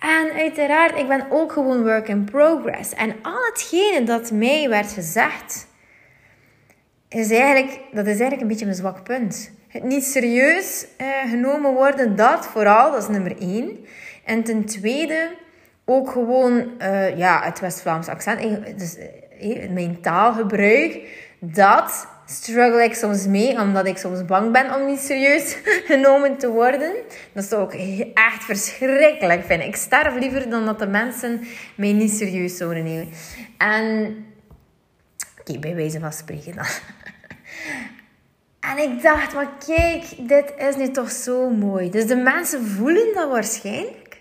En 0.00 0.32
uiteraard, 0.32 0.98
ik 0.98 1.08
ben 1.08 1.26
ook 1.30 1.52
gewoon 1.52 1.82
work 1.82 2.08
in 2.08 2.24
progress. 2.24 2.94
En 2.94 3.14
al 3.22 3.44
hetgene 3.52 4.02
dat 4.04 4.30
mij 4.30 4.68
werd 4.68 4.92
gezegd, 4.92 5.66
is 7.08 7.30
eigenlijk, 7.30 7.80
dat 7.92 8.04
is 8.06 8.10
eigenlijk 8.10 8.40
een 8.40 8.48
beetje 8.48 8.64
mijn 8.64 8.76
zwak 8.76 9.02
punt. 9.04 9.50
Het 9.68 9.84
niet 9.84 10.04
serieus 10.04 10.86
eh, 10.96 11.06
genomen 11.30 11.72
worden, 11.72 12.16
dat 12.16 12.46
vooral, 12.46 12.92
dat 12.92 13.02
is 13.02 13.08
nummer 13.08 13.40
één. 13.40 13.84
En 14.24 14.42
ten 14.42 14.64
tweede, 14.64 15.30
ook 15.84 16.10
gewoon 16.10 16.70
uh, 16.78 17.18
ja, 17.18 17.42
het 17.42 17.60
West-Vlaams 17.60 18.08
accent, 18.08 18.40
dus, 18.78 18.96
uh, 19.40 19.70
mijn 19.70 20.00
taalgebruik, 20.00 21.00
dat 21.38 22.06
struggle 22.26 22.84
ik 22.84 22.94
soms 22.94 23.26
mee, 23.26 23.60
omdat 23.60 23.86
ik 23.86 23.96
soms 23.96 24.24
bang 24.24 24.52
ben 24.52 24.74
om 24.74 24.86
niet 24.86 25.00
serieus 25.00 25.56
genomen 25.92 26.36
te 26.36 26.48
worden. 26.48 26.92
Dat 27.32 27.44
is 27.44 27.52
ook 27.52 27.74
echt 28.14 28.44
verschrikkelijk, 28.44 29.44
vind 29.44 29.60
ik. 29.60 29.66
Ik 29.66 29.76
sterf 29.76 30.14
liever 30.18 30.50
dan 30.50 30.64
dat 30.64 30.78
de 30.78 30.86
mensen 30.86 31.40
mij 31.74 31.92
niet 31.92 32.10
serieus 32.10 32.56
zouden 32.56 32.84
nemen. 32.84 33.08
En, 33.58 34.16
oké, 35.48 35.58
bij 35.58 35.74
wijze 35.74 36.00
van 36.00 36.12
spreken 36.12 36.54
dan. 36.54 36.66
En 38.70 38.78
ik 38.78 39.02
dacht, 39.02 39.34
maar 39.34 39.48
kijk, 39.66 40.28
dit 40.28 40.52
is 40.56 40.76
nu 40.76 40.90
toch 40.90 41.10
zo 41.10 41.50
mooi. 41.50 41.90
Dus 41.90 42.06
de 42.06 42.16
mensen 42.16 42.66
voelen 42.66 43.14
dat 43.14 43.30
waarschijnlijk. 43.30 44.20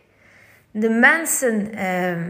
De 0.72 0.90
mensen 0.90 1.74
ehm, 1.74 2.30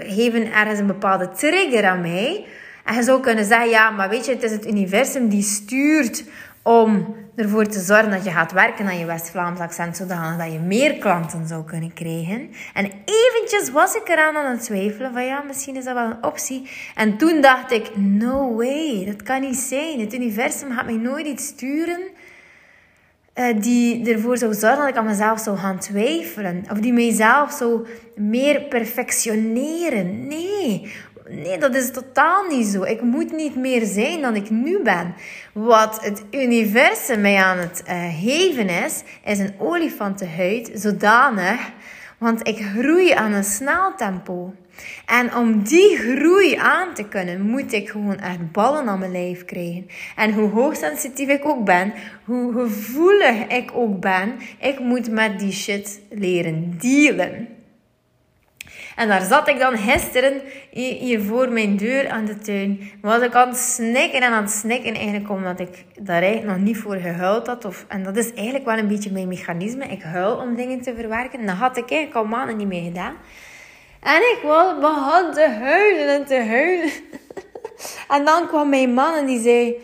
geven 0.00 0.52
ergens 0.52 0.78
een 0.78 0.86
bepaalde 0.86 1.28
trigger 1.28 1.84
aan 1.84 2.00
mij. 2.00 2.46
En 2.84 2.94
je 2.94 3.02
zou 3.02 3.20
kunnen 3.20 3.44
zeggen, 3.44 3.68
ja, 3.68 3.90
maar 3.90 4.08
weet 4.08 4.24
je, 4.26 4.32
het 4.32 4.42
is 4.42 4.50
het 4.50 4.66
universum 4.66 5.28
die 5.28 5.42
stuurt 5.42 6.24
om 6.68 7.16
ervoor 7.36 7.66
te 7.66 7.80
zorgen 7.80 8.10
dat 8.10 8.24
je 8.24 8.30
gaat 8.30 8.52
werken 8.52 8.86
aan 8.86 8.98
je 8.98 9.04
West-Vlaams 9.04 9.60
accent, 9.60 9.96
zodat 9.96 10.52
je 10.52 10.58
meer 10.58 10.94
klanten 10.94 11.46
zou 11.46 11.64
kunnen 11.64 11.92
krijgen. 11.92 12.50
En 12.74 12.90
eventjes 13.04 13.70
was 13.70 13.94
ik 13.94 14.08
eraan 14.08 14.36
aan 14.36 14.50
het 14.50 14.62
twijfelen 14.62 15.12
van 15.12 15.24
ja, 15.24 15.42
misschien 15.46 15.76
is 15.76 15.84
dat 15.84 15.94
wel 15.94 16.04
een 16.04 16.24
optie. 16.24 16.70
En 16.94 17.16
toen 17.16 17.40
dacht 17.40 17.72
ik, 17.72 17.96
no 17.96 18.54
way, 18.54 19.04
dat 19.06 19.22
kan 19.22 19.40
niet 19.40 19.56
zijn. 19.56 20.00
Het 20.00 20.14
universum 20.14 20.72
gaat 20.72 20.84
mij 20.84 20.96
nooit 20.96 21.26
iets 21.26 21.46
sturen 21.46 22.00
uh, 23.38 23.60
die 23.60 24.12
ervoor 24.12 24.38
zou 24.38 24.54
zorgen 24.54 24.78
dat 24.78 24.88
ik 24.88 24.96
aan 24.96 25.06
mezelf 25.06 25.40
zou 25.40 25.56
gaan 25.56 25.78
twijfelen. 25.78 26.64
Of 26.70 26.78
die 26.78 26.92
mijzelf 26.92 27.52
zou 27.52 27.86
meer 28.16 28.60
perfectioneren. 28.60 30.26
Nee, 30.26 30.92
Nee, 31.30 31.58
dat 31.58 31.74
is 31.74 31.90
totaal 31.90 32.44
niet 32.48 32.66
zo. 32.66 32.82
Ik 32.82 33.02
moet 33.02 33.32
niet 33.32 33.56
meer 33.56 33.86
zijn 33.86 34.20
dan 34.20 34.34
ik 34.34 34.50
nu 34.50 34.82
ben. 34.82 35.14
Wat 35.52 36.04
het 36.04 36.22
universum 36.30 37.20
mij 37.20 37.42
aan 37.42 37.58
het 37.58 37.82
uh, 37.88 38.20
geven 38.20 38.68
is, 38.68 39.02
is 39.24 39.38
een 39.38 39.54
olifantenhuid 39.58 40.70
zodanig, 40.74 41.70
want 42.18 42.48
ik 42.48 42.58
groei 42.76 43.10
aan 43.10 43.32
een 43.32 43.44
snel 43.44 43.94
tempo. 43.96 44.54
En 45.06 45.34
om 45.36 45.62
die 45.62 45.96
groei 45.96 46.54
aan 46.54 46.94
te 46.94 47.04
kunnen, 47.04 47.40
moet 47.40 47.72
ik 47.72 47.88
gewoon 47.88 48.18
echt 48.18 48.52
ballen 48.52 48.88
aan 48.88 48.98
mijn 48.98 49.12
lijf 49.12 49.44
krijgen. 49.44 49.86
En 50.16 50.32
hoe 50.32 50.50
hoogsensitief 50.50 51.28
ik 51.28 51.44
ook 51.44 51.64
ben, 51.64 51.92
hoe 52.24 52.52
gevoelig 52.52 53.46
ik 53.46 53.70
ook 53.74 54.00
ben, 54.00 54.34
ik 54.60 54.78
moet 54.78 55.10
met 55.10 55.38
die 55.38 55.52
shit 55.52 56.00
leren 56.10 56.74
dealen. 56.78 57.57
En 58.98 59.08
daar 59.08 59.22
zat 59.22 59.48
ik 59.48 59.58
dan 59.58 59.76
gisteren 59.76 60.40
hier 60.70 61.20
voor 61.20 61.48
mijn 61.48 61.76
deur 61.76 62.08
aan 62.08 62.24
de 62.24 62.38
tuin. 62.38 62.90
Was 63.00 63.22
ik 63.22 63.34
aan 63.34 63.48
het 63.48 63.56
snikken 63.56 64.20
en 64.20 64.32
aan 64.32 64.42
het 64.42 64.50
snikken 64.50 64.94
eigenlijk 64.94 65.30
omdat 65.30 65.60
ik 65.60 65.84
daar 66.00 66.22
eigenlijk 66.22 66.56
nog 66.56 66.66
niet 66.66 66.76
voor 66.76 66.96
gehuild 66.96 67.46
had. 67.46 67.64
Of, 67.64 67.84
en 67.88 68.02
dat 68.02 68.16
is 68.16 68.34
eigenlijk 68.34 68.64
wel 68.64 68.78
een 68.78 68.88
beetje 68.88 69.12
mijn 69.12 69.28
mechanisme. 69.28 69.84
Ik 69.84 70.02
huil 70.02 70.36
om 70.36 70.54
dingen 70.54 70.80
te 70.80 70.94
verwerken. 70.94 71.38
En 71.38 71.46
dat 71.46 71.56
had 71.56 71.76
ik 71.76 71.90
eigenlijk 71.90 72.14
al 72.14 72.24
maanden 72.24 72.56
niet 72.56 72.66
meer 72.66 72.82
gedaan. 72.82 73.14
En 74.00 74.20
ik 74.20 74.38
was 74.42 74.74
begon 74.80 75.32
te 75.32 75.48
huilen 75.60 76.08
en 76.08 76.26
te 76.26 76.44
huilen. 76.48 76.90
en 78.14 78.24
dan 78.24 78.46
kwam 78.46 78.68
mijn 78.68 78.94
man 78.94 79.14
en 79.14 79.26
die 79.26 79.40
zei... 79.40 79.76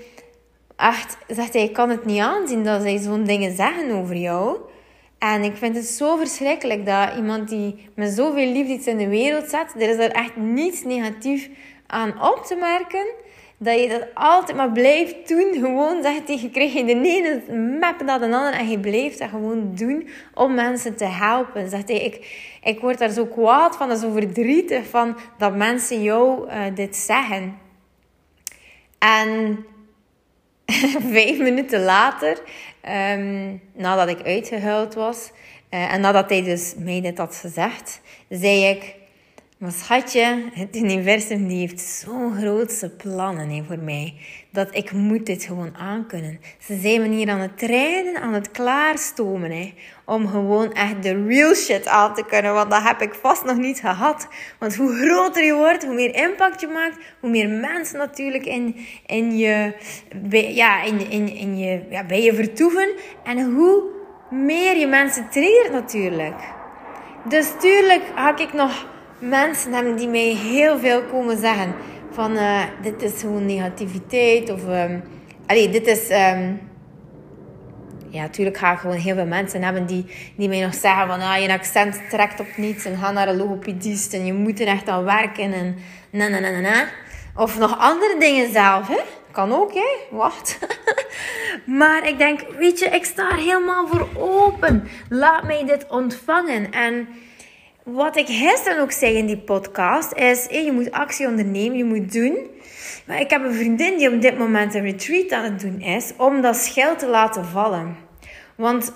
Echt, 0.76 1.16
zegt 1.28 1.52
hij, 1.52 1.62
ik 1.62 1.73
kan 1.73 1.90
het 1.90 2.04
niet 2.04 2.21
aanzien 2.21 2.64
dat 2.64 2.83
zij 2.83 2.99
zo'n 2.99 3.25
dingen 3.25 3.56
zeggen 3.56 3.90
over 3.90 4.16
jou. 4.16 4.59
En 5.33 5.43
ik 5.43 5.57
vind 5.57 5.76
het 5.76 5.87
zo 5.87 6.16
verschrikkelijk 6.16 6.87
dat 6.87 7.16
iemand 7.16 7.49
die 7.49 7.88
met 7.95 8.12
zoveel 8.12 8.52
liefde 8.52 8.73
iets 8.73 8.87
in 8.87 8.97
de 8.97 9.09
wereld 9.09 9.50
zet, 9.50 9.75
er 9.75 9.88
is 9.88 9.97
er 9.97 10.11
echt 10.11 10.37
niets 10.37 10.83
negatief 10.83 11.49
aan 11.87 12.23
op 12.23 12.45
te 12.47 12.54
merken. 12.54 13.07
Dat 13.57 13.81
je 13.81 13.88
dat 13.88 14.07
altijd 14.14 14.57
maar 14.57 14.73
blijft 14.73 15.28
doen. 15.28 15.52
Gewoon 15.52 16.02
hij, 16.02 16.23
je 16.26 16.50
krijgt 16.50 16.73
je 16.73 16.85
de 16.85 16.93
ene 16.93 17.43
map 17.81 18.02
na 18.02 18.19
de 18.19 18.25
andere 18.25 18.57
en 18.57 18.69
je 18.69 18.78
blijft 18.78 19.19
dat 19.19 19.28
gewoon 19.28 19.75
doen 19.75 20.09
om 20.35 20.54
mensen 20.54 20.97
te 20.97 21.04
helpen. 21.04 21.69
Zegt 21.69 21.88
hij, 21.88 22.00
ik, 22.00 22.26
ik 22.62 22.81
word 22.81 22.99
daar 22.99 23.11
zo 23.11 23.26
kwaad 23.26 23.76
van, 23.76 23.97
zo 23.97 24.11
verdrietig 24.11 24.87
van 24.87 25.16
dat 25.38 25.57
mensen 25.57 26.02
jou 26.02 26.49
uh, 26.49 26.62
dit 26.75 26.97
zeggen. 26.97 27.59
En 28.99 29.64
vijf 31.12 31.38
minuten 31.38 31.83
later, 31.83 32.38
um, 32.88 33.60
nadat 33.72 34.08
ik 34.08 34.22
uitgehuild 34.22 34.94
was, 34.94 35.30
uh, 35.70 35.92
en 35.92 36.00
nadat 36.00 36.30
hij 36.30 36.42
dus 36.42 36.74
mij 36.78 37.00
dit 37.00 37.18
had 37.18 37.36
gezegd, 37.36 38.00
zei 38.28 38.64
ik: 38.64 38.94
Maar 39.58 39.73
schatje, 39.73 40.42
het 40.52 40.76
universum 40.76 41.46
die 41.49 41.58
heeft 41.58 41.80
zo'n 41.80 42.34
grootse 42.37 42.90
plannen 42.90 43.50
hè, 43.50 43.62
voor 43.66 43.78
mij. 43.78 44.14
Dat 44.50 44.75
ik 44.76 44.92
moet 44.92 45.26
dit 45.26 45.44
gewoon 45.44 45.76
aankunnen. 45.76 46.40
Ze 46.58 46.78
zijn 46.80 47.00
me 47.00 47.08
hier 47.08 47.30
aan 47.30 47.40
het 47.40 47.58
trainen, 47.58 48.20
aan 48.20 48.32
het 48.32 48.50
klaarstomen. 48.50 49.50
Hè, 49.50 49.75
om 50.04 50.28
gewoon 50.28 50.73
echt 50.73 51.02
de 51.02 51.25
real 51.26 51.54
shit 51.54 51.87
aan 51.87 52.14
te 52.14 52.25
kunnen. 52.25 52.54
Want 52.54 52.70
dat 52.70 52.82
heb 52.82 53.00
ik 53.00 53.14
vast 53.14 53.44
nog 53.44 53.56
niet 53.56 53.80
gehad. 53.80 54.28
Want 54.58 54.76
hoe 54.76 54.94
groter 54.94 55.44
je 55.44 55.54
wordt, 55.54 55.84
hoe 55.84 55.94
meer 55.94 56.14
impact 56.14 56.61
je 56.61 56.66
maakt. 56.66 56.99
Hoe 57.20 57.30
meer 57.30 57.49
mensen 57.49 57.99
natuurlijk 57.99 58.46
in, 58.46 58.76
in 59.06 59.37
je, 59.37 59.75
bij, 60.16 60.54
ja, 60.54 60.82
in, 60.82 61.11
in, 61.11 61.28
in 61.28 61.58
je, 61.58 61.82
ja, 61.90 62.04
bij 62.04 62.23
je 62.23 62.34
vertoeven. 62.34 62.88
En 63.25 63.54
hoe 63.54 63.82
meer 64.30 64.76
je 64.76 64.87
mensen 64.87 65.28
triggert 65.30 65.73
natuurlijk. 65.73 66.40
Dus 67.28 67.52
tuurlijk 67.61 68.02
had 68.14 68.40
ik 68.40 68.52
nog 68.52 68.92
mensen 69.18 69.73
hebben 69.73 69.97
die 69.97 70.09
mij 70.09 70.35
heel 70.35 70.78
veel 70.78 71.02
komen 71.02 71.38
zeggen. 71.38 71.75
Van 72.11 72.33
uh, 72.33 72.62
dit 72.83 73.02
is 73.02 73.21
gewoon 73.21 73.47
negativiteit. 73.47 74.50
Of 74.50 74.62
um, 74.68 75.02
allee, 75.47 75.68
dit 75.68 75.87
is... 75.87 76.11
Um, 76.11 76.61
ja, 78.14 78.23
natuurlijk 78.23 78.56
ga 78.56 78.73
ik 78.73 78.78
gewoon 78.78 78.97
heel 78.97 79.14
veel 79.14 79.26
mensen 79.26 79.62
hebben 79.62 79.87
die, 79.87 80.06
die 80.37 80.49
mij 80.49 80.61
nog 80.61 80.75
zeggen 80.75 81.06
van 81.06 81.21
ah, 81.21 81.42
je 81.42 81.52
accent 81.52 82.00
trekt 82.11 82.40
op 82.40 82.47
niets 82.56 82.85
en 82.85 82.97
ga 82.97 83.11
naar 83.11 83.28
een 83.28 83.37
logopedist 83.37 84.14
en 84.14 84.26
je 84.26 84.33
moet 84.33 84.61
er 84.61 84.66
echt 84.66 84.88
aan 84.88 85.04
werken 85.04 85.52
en 85.52 85.76
na 86.11 86.28
na 86.28 86.38
na 86.38 86.50
na 86.50 86.61
na. 86.61 86.87
Of 87.37 87.59
nog 87.59 87.78
andere 87.78 88.16
dingen 88.18 88.52
zelf, 88.52 88.88
hè? 88.88 89.00
Kan 89.30 89.52
ook, 89.52 89.75
hè? 89.75 89.88
Wacht. 90.11 90.59
maar 91.80 92.09
ik 92.09 92.18
denk, 92.18 92.40
weet 92.59 92.78
je, 92.78 92.87
ik 92.87 93.04
sta 93.04 93.30
er 93.30 93.37
helemaal 93.37 93.87
voor 93.87 94.09
open. 94.16 94.88
Laat 95.09 95.44
mij 95.44 95.64
dit 95.66 95.87
ontvangen. 95.88 96.73
En 96.73 97.09
wat 97.84 98.16
ik 98.16 98.26
gisteren 98.26 98.82
ook 98.82 98.92
zei 98.92 99.16
in 99.16 99.26
die 99.26 99.38
podcast 99.38 100.12
is: 100.12 100.46
je 100.50 100.72
moet 100.72 100.90
actie 100.90 101.26
ondernemen, 101.26 101.76
je 101.76 101.84
moet 101.84 102.12
doen. 102.12 102.36
Maar 103.06 103.20
ik 103.20 103.30
heb 103.30 103.44
een 103.44 103.54
vriendin 103.54 103.98
die 103.98 104.12
op 104.12 104.20
dit 104.20 104.38
moment 104.38 104.74
een 104.74 104.82
retreat 104.82 105.32
aan 105.32 105.44
het 105.44 105.60
doen 105.60 105.80
is 105.80 106.12
om 106.16 106.40
dat 106.40 106.56
schild 106.56 106.98
te 106.98 107.06
laten 107.06 107.44
vallen. 107.44 107.96
Want 108.54 108.92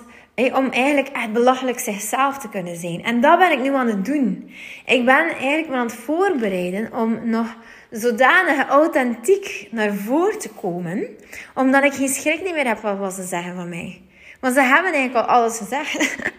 om 0.53 0.69
eigenlijk 0.69 1.07
echt 1.07 1.31
belachelijk 1.31 1.79
zichzelf 1.79 2.37
te 2.37 2.49
kunnen 2.49 2.75
zijn. 2.75 3.03
En 3.03 3.21
dat 3.21 3.39
ben 3.39 3.51
ik 3.51 3.61
nu 3.61 3.73
aan 3.73 3.87
het 3.87 4.05
doen. 4.05 4.51
Ik 4.85 5.05
ben 5.05 5.29
eigenlijk 5.29 5.71
aan 5.71 5.85
het 5.85 5.95
voorbereiden 5.95 6.93
om 6.93 7.29
nog 7.29 7.55
zodanig 7.89 8.67
authentiek 8.67 9.67
naar 9.71 9.93
voren 9.93 10.39
te 10.39 10.49
komen, 10.49 11.07
omdat 11.55 11.83
ik 11.83 11.93
geen 11.93 12.09
schrik 12.09 12.41
meer 12.43 12.67
heb 12.67 12.79
wat 12.79 13.13
ze 13.13 13.23
zeggen 13.23 13.55
van 13.55 13.69
mij. 13.69 14.01
Want 14.39 14.53
ze 14.53 14.61
hebben 14.61 14.93
eigenlijk 14.93 15.27
al 15.27 15.35
alles 15.35 15.57
gezegd. 15.57 16.15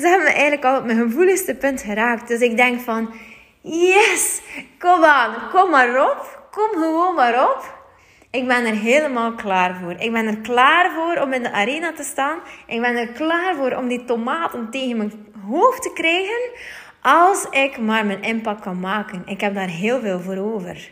ze 0.00 0.08
hebben 0.08 0.28
eigenlijk 0.28 0.64
al 0.64 0.76
op 0.78 0.84
mijn 0.84 0.98
gevoeligste 0.98 1.54
punt 1.54 1.82
geraakt. 1.82 2.28
Dus 2.28 2.40
ik 2.40 2.56
denk 2.56 2.80
van, 2.80 3.14
yes, 3.60 4.40
kom 4.78 5.04
aan, 5.04 5.34
kom 5.50 5.70
maar 5.70 6.10
op. 6.10 6.42
Kom 6.50 6.82
gewoon 6.82 7.14
maar 7.14 7.50
op. 7.50 7.82
Ik 8.30 8.46
ben 8.46 8.66
er 8.66 8.74
helemaal 8.74 9.32
klaar 9.32 9.76
voor. 9.82 9.94
Ik 9.98 10.12
ben 10.12 10.26
er 10.26 10.38
klaar 10.38 10.90
voor 10.90 11.22
om 11.22 11.32
in 11.32 11.42
de 11.42 11.52
arena 11.52 11.92
te 11.92 12.02
staan. 12.02 12.38
Ik 12.66 12.80
ben 12.80 12.96
er 12.96 13.08
klaar 13.08 13.54
voor 13.56 13.72
om 13.72 13.88
die 13.88 14.04
tomaten 14.04 14.70
tegen 14.70 14.96
mijn 14.96 15.12
hoofd 15.48 15.82
te 15.82 15.92
krijgen. 15.92 16.50
Als 17.02 17.46
ik 17.50 17.78
maar 17.78 18.06
mijn 18.06 18.22
impact 18.22 18.60
kan 18.60 18.80
maken. 18.80 19.22
Ik 19.26 19.40
heb 19.40 19.54
daar 19.54 19.68
heel 19.68 20.00
veel 20.00 20.20
voor 20.20 20.36
over. 20.36 20.90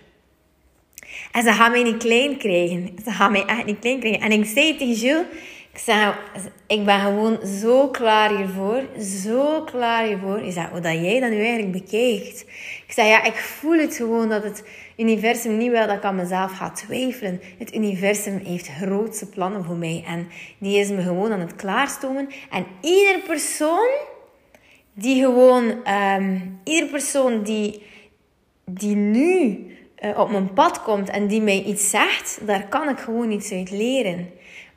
En 1.32 1.42
ze 1.42 1.52
gaan 1.52 1.70
mij 1.70 1.82
niet 1.82 1.96
klein 1.96 2.36
krijgen. 2.36 2.96
Ze 3.04 3.10
gaan 3.10 3.32
mij 3.32 3.44
echt 3.44 3.64
niet 3.64 3.78
klein 3.78 4.00
krijgen. 4.00 4.20
En 4.20 4.32
ik 4.32 4.44
zei 4.44 4.76
tegen 4.76 4.94
Jules, 4.94 5.26
ik 5.72 5.78
zei, 5.78 6.14
ik 6.66 6.84
ben 6.84 7.00
gewoon 7.00 7.38
zo 7.46 7.88
klaar 7.88 8.36
hiervoor. 8.36 8.82
Zo 8.98 9.62
klaar 9.62 10.04
hiervoor. 10.06 10.38
Ik 10.38 10.52
zei, 10.52 10.68
hoe 10.70 10.80
dat 10.80 10.92
jij 10.92 11.20
dat 11.20 11.30
nu 11.30 11.36
eigenlijk 11.36 11.72
bekijkt. 11.72 12.40
Ik 12.86 12.92
zei, 12.92 13.08
ja, 13.08 13.24
ik 13.24 13.34
voel 13.34 13.78
het 13.78 13.96
gewoon 13.96 14.28
dat 14.28 14.42
het 14.42 14.64
universum 14.96 15.56
niet 15.56 15.70
wil 15.70 15.86
dat 15.86 15.96
ik 15.96 16.04
aan 16.04 16.14
mezelf 16.14 16.52
ga 16.52 16.70
twijfelen. 16.70 17.40
Het 17.58 17.74
universum 17.74 18.40
heeft 18.44 18.68
grootste 18.68 19.28
plannen 19.28 19.64
voor 19.64 19.76
mij. 19.76 20.04
En 20.06 20.28
die 20.58 20.78
is 20.78 20.88
me 20.88 21.02
gewoon 21.02 21.32
aan 21.32 21.40
het 21.40 21.56
klaarstomen. 21.56 22.28
En 22.50 22.66
ieder 22.80 23.18
persoon 23.26 23.90
die 24.94 25.22
gewoon... 25.22 25.88
Um, 26.18 26.60
ieder 26.64 26.88
persoon 26.88 27.42
die, 27.42 27.82
die 28.64 28.96
nu 28.96 29.66
uh, 30.04 30.18
op 30.18 30.30
mijn 30.30 30.52
pad 30.52 30.82
komt 30.82 31.10
en 31.10 31.26
die 31.26 31.40
mij 31.40 31.62
iets 31.62 31.90
zegt, 31.90 32.40
daar 32.46 32.68
kan 32.68 32.88
ik 32.88 32.98
gewoon 32.98 33.30
iets 33.30 33.52
uit 33.52 33.70
leren. 33.70 34.30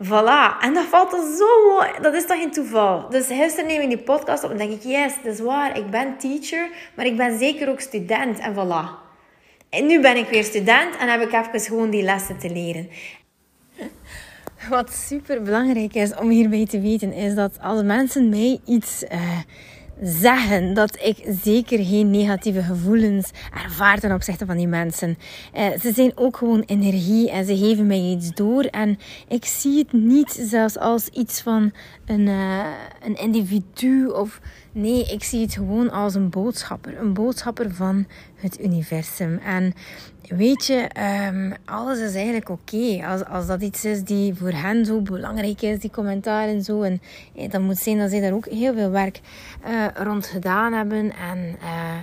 Voilà. 0.04 0.60
En 0.62 0.74
dat 0.74 0.86
valt 0.86 1.14
er 1.14 1.38
zo 1.38 1.72
mooi. 1.72 1.90
Dat 2.02 2.14
is 2.14 2.25
toch 2.25 2.38
geen 2.38 2.52
toeval. 2.52 3.10
Dus 3.10 3.28
gisteren 3.28 3.68
neem 3.68 3.82
ik 3.82 3.88
die 3.88 3.98
podcast 3.98 4.44
op 4.44 4.52
en 4.52 4.58
denk 4.58 4.72
ik, 4.72 4.84
yes, 4.84 5.14
dat 5.24 5.34
is 5.34 5.40
waar. 5.40 5.78
Ik 5.78 5.90
ben 5.90 6.18
teacher, 6.18 6.70
maar 6.96 7.06
ik 7.06 7.18
ben 7.18 7.38
zeker 7.38 7.70
ook 7.70 7.80
student. 7.80 8.40
En 8.40 8.54
voilà. 8.54 9.04
En 9.70 9.86
nu 9.86 10.02
ben 10.02 10.18
ik 10.18 10.28
weer 10.28 10.44
student 10.44 10.98
en 10.98 11.10
heb 11.10 11.22
ik 11.22 11.34
even 11.34 11.60
gewoon 11.60 11.90
die 11.90 12.04
lessen 12.04 12.38
te 12.38 12.50
leren. 12.50 12.90
Wat 14.70 14.94
super 14.94 15.42
belangrijk 15.42 15.94
is 15.94 16.16
om 16.16 16.30
hierbij 16.30 16.66
te 16.66 16.82
weten, 16.82 17.14
is 17.14 17.36
dat 17.36 17.60
als 17.62 17.84
mensen 17.84 18.30
mij 18.30 18.60
iets 18.66 19.04
uh, 19.04 19.40
zeggen 20.02 20.74
dat 20.74 21.00
ik 21.04 21.38
zeker 21.44 21.86
geen 21.86 22.12
negatieve 22.12 22.62
gevoelens 22.62 23.32
ervaar 23.66 24.00
ten 24.00 24.14
opzichte 24.14 24.46
van 24.46 24.58
die 24.58 24.68
mensen. 24.68 25.18
Eh, 25.54 25.66
ze 25.82 25.92
zijn 25.94 26.12
ook 26.18 26.38
gewoon 26.38 26.64
energie 26.66 27.32
en 27.32 27.46
ze 27.46 27.58
geven 27.58 27.88
mij 27.88 28.00
iets 28.02 28.34
door. 28.34 28.64
En 28.64 29.00
ik 29.28 29.46
zie 29.46 29.78
het 29.78 29.94
niet 29.94 30.32
zelfs 30.42 30.78
als 30.78 31.08
iets 31.08 31.42
van 31.42 31.74
een, 32.06 32.28
uh, 32.28 32.66
een 33.04 33.16
individu 33.16 34.08
of 34.08 34.40
nee, 34.75 35.03
ik 35.03 35.24
zie 35.24 35.41
het 35.41 35.53
gewoon 35.53 35.91
als 35.91 36.15
een 36.15 36.29
boodschapper. 36.29 37.00
Een 37.00 37.13
boodschapper 37.13 37.74
van 37.74 38.05
het 38.36 38.60
universum. 38.60 39.38
En 39.38 39.74
weet 40.27 40.65
je, 40.65 40.89
um, 41.29 41.53
alles 41.65 42.00
is 42.00 42.15
eigenlijk 42.15 42.50
oké. 42.50 43.05
Als, 43.08 43.25
als 43.25 43.48
dat 43.48 43.62
iets 43.62 43.86
is 43.86 44.03
die 44.03 44.36
voor 44.36 44.51
hen 44.51 44.86
zo 44.86 45.01
belangrijk 45.01 45.62
is, 45.62 45.79
die 45.79 45.91
commentaren 45.91 46.53
en 46.53 46.63
zo. 46.63 46.82
En 46.82 47.01
eh, 47.36 47.50
dan 47.50 47.62
moet 47.62 47.77
zijn 47.77 47.98
dat 47.98 48.10
zij 48.10 48.22
daar 48.22 48.34
ook 48.34 48.46
heel 48.46 48.74
veel 48.74 48.89
werk 48.89 49.20
uh, 49.67 49.86
rond 49.94 50.25
gedaan 50.25 50.74
hebben. 50.74 51.13
En 51.15 51.55
uh, 51.62 51.98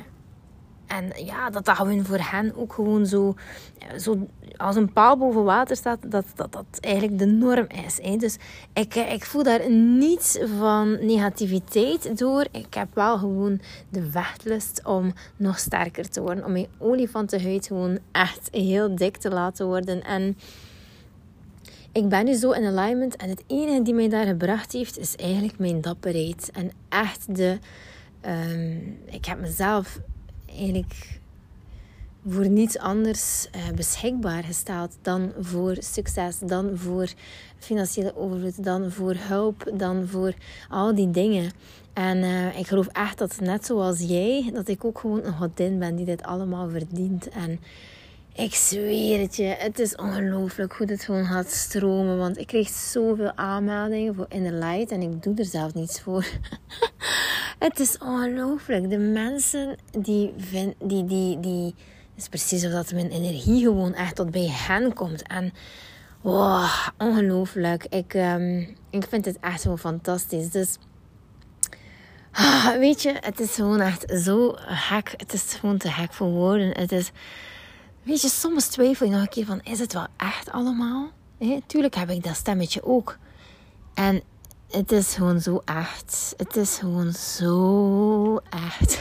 en 0.92 1.24
ja, 1.24 1.50
dat 1.50 1.64
dat 1.64 1.76
gewoon 1.76 2.04
voor 2.04 2.20
hen 2.20 2.56
ook 2.56 2.72
gewoon 2.72 3.06
zo, 3.06 3.34
zo 3.96 4.28
als 4.62 4.76
een 4.76 4.92
paal 4.92 5.16
boven 5.16 5.44
water 5.44 5.76
staat, 5.76 5.98
dat 6.06 6.24
dat, 6.34 6.52
dat 6.52 6.64
eigenlijk 6.80 7.18
de 7.18 7.26
norm 7.26 7.66
is. 7.86 7.98
Hè. 8.02 8.16
Dus 8.16 8.36
ik, 8.72 8.94
ik 8.94 9.24
voel 9.24 9.42
daar 9.42 9.70
niets 9.70 10.38
van 10.58 11.06
negativiteit 11.06 12.18
door. 12.18 12.46
Ik 12.50 12.74
heb 12.74 12.94
wel 12.94 13.18
gewoon 13.18 13.60
de 13.88 14.10
wechtlust 14.10 14.80
om 14.84 15.12
nog 15.36 15.58
sterker 15.58 16.08
te 16.08 16.20
worden. 16.20 16.44
Om 16.44 16.52
mijn 16.52 16.66
olifantenhuid 16.78 17.66
gewoon 17.66 17.98
echt 18.12 18.48
heel 18.52 18.94
dik 18.94 19.16
te 19.16 19.30
laten 19.30 19.66
worden. 19.66 20.02
En 20.02 20.36
ik 21.92 22.08
ben 22.08 22.24
nu 22.24 22.34
zo 22.34 22.50
in 22.50 22.78
alignment. 22.78 23.16
En 23.16 23.28
het 23.28 23.44
enige 23.46 23.82
die 23.82 23.94
mij 23.94 24.08
daar 24.08 24.26
gebracht 24.26 24.72
heeft, 24.72 24.98
is 24.98 25.16
eigenlijk 25.16 25.58
mijn 25.58 25.80
dapperheid. 25.80 26.50
En 26.52 26.70
echt 26.88 27.36
de... 27.36 27.58
Um, 28.26 28.98
ik 29.04 29.24
heb 29.24 29.40
mezelf 29.40 30.00
eigenlijk 30.56 31.20
voor 32.26 32.48
niets 32.48 32.78
anders 32.78 33.48
uh, 33.56 33.68
beschikbaar 33.74 34.44
gesteld 34.44 34.96
dan 35.02 35.32
voor 35.40 35.76
succes, 35.78 36.38
dan 36.38 36.70
voor 36.74 37.08
financiële 37.58 38.16
overvloed, 38.16 38.64
dan 38.64 38.90
voor 38.90 39.14
hulp, 39.18 39.70
dan 39.74 40.08
voor 40.08 40.34
al 40.68 40.94
die 40.94 41.10
dingen. 41.10 41.50
En 41.92 42.18
uh, 42.18 42.58
ik 42.58 42.66
geloof 42.66 42.86
echt 42.86 43.18
dat 43.18 43.40
net 43.40 43.66
zoals 43.66 44.00
jij, 44.00 44.50
dat 44.52 44.68
ik 44.68 44.84
ook 44.84 44.98
gewoon 44.98 45.24
een 45.24 45.36
godin 45.36 45.78
ben 45.78 45.96
die 45.96 46.06
dit 46.06 46.22
allemaal 46.22 46.68
verdient. 46.68 47.28
En 47.28 47.60
ik 48.34 48.54
zweer 48.54 49.20
het 49.20 49.36
je, 49.36 49.44
het 49.44 49.78
is 49.78 49.96
ongelooflijk 49.96 50.72
hoe 50.72 50.86
dit 50.86 51.02
gewoon 51.04 51.24
gaat 51.24 51.50
stromen. 51.50 52.18
Want 52.18 52.38
ik 52.38 52.46
kreeg 52.46 52.68
zoveel 52.68 53.32
aanmeldingen 53.34 54.14
voor 54.14 54.26
In 54.28 54.58
Light 54.58 54.90
en 54.90 55.02
ik 55.02 55.22
doe 55.22 55.34
er 55.34 55.44
zelf 55.44 55.74
niets 55.74 56.00
voor. 56.00 56.26
het 57.58 57.80
is 57.80 57.98
ongelooflijk. 57.98 58.90
De 58.90 58.98
mensen 58.98 59.76
die 59.98 60.32
vinden, 60.36 60.74
die, 60.88 61.04
die, 61.04 61.40
die, 61.40 61.74
is 62.16 62.28
precies 62.28 62.64
alsof 62.64 62.92
mijn 62.92 63.10
energie 63.10 63.62
gewoon 63.62 63.94
echt 63.94 64.14
tot 64.14 64.30
bij 64.30 64.48
hen 64.50 64.92
komt. 64.92 65.22
En 65.22 65.52
wow, 66.20 66.68
ongelooflijk. 66.98 67.84
Ik, 67.84 68.14
um, 68.14 68.76
ik 68.90 69.06
vind 69.08 69.24
het 69.24 69.38
echt 69.40 69.60
zo 69.60 69.76
fantastisch. 69.76 70.50
Dus 70.50 70.76
weet 72.78 73.02
je, 73.02 73.14
het 73.20 73.40
is 73.40 73.54
gewoon 73.54 73.80
echt 73.80 74.12
zo 74.24 74.54
gek. 74.56 75.14
Het 75.16 75.32
is 75.32 75.54
gewoon 75.54 75.78
te 75.78 75.90
gek 75.90 76.12
voor 76.12 76.30
woorden. 76.30 76.68
Het 76.68 76.92
is 76.92 77.12
Weet 78.02 78.20
je, 78.20 78.28
soms 78.28 78.66
twijfel 78.66 79.06
je 79.06 79.12
nog 79.12 79.20
een 79.20 79.28
keer 79.28 79.44
van, 79.44 79.60
is 79.62 79.78
het 79.78 79.92
wel 79.92 80.06
echt 80.16 80.50
allemaal? 80.50 81.10
Tuurlijk 81.66 81.94
heb 81.94 82.10
ik 82.10 82.24
dat 82.24 82.36
stemmetje 82.36 82.84
ook. 82.84 83.18
En 83.94 84.22
het 84.72 84.92
is 84.92 85.14
gewoon 85.14 85.40
zo 85.40 85.62
echt. 85.64 86.34
Het 86.36 86.56
is 86.56 86.76
gewoon 86.76 87.12
zo 87.12 88.40
echt. 88.50 89.00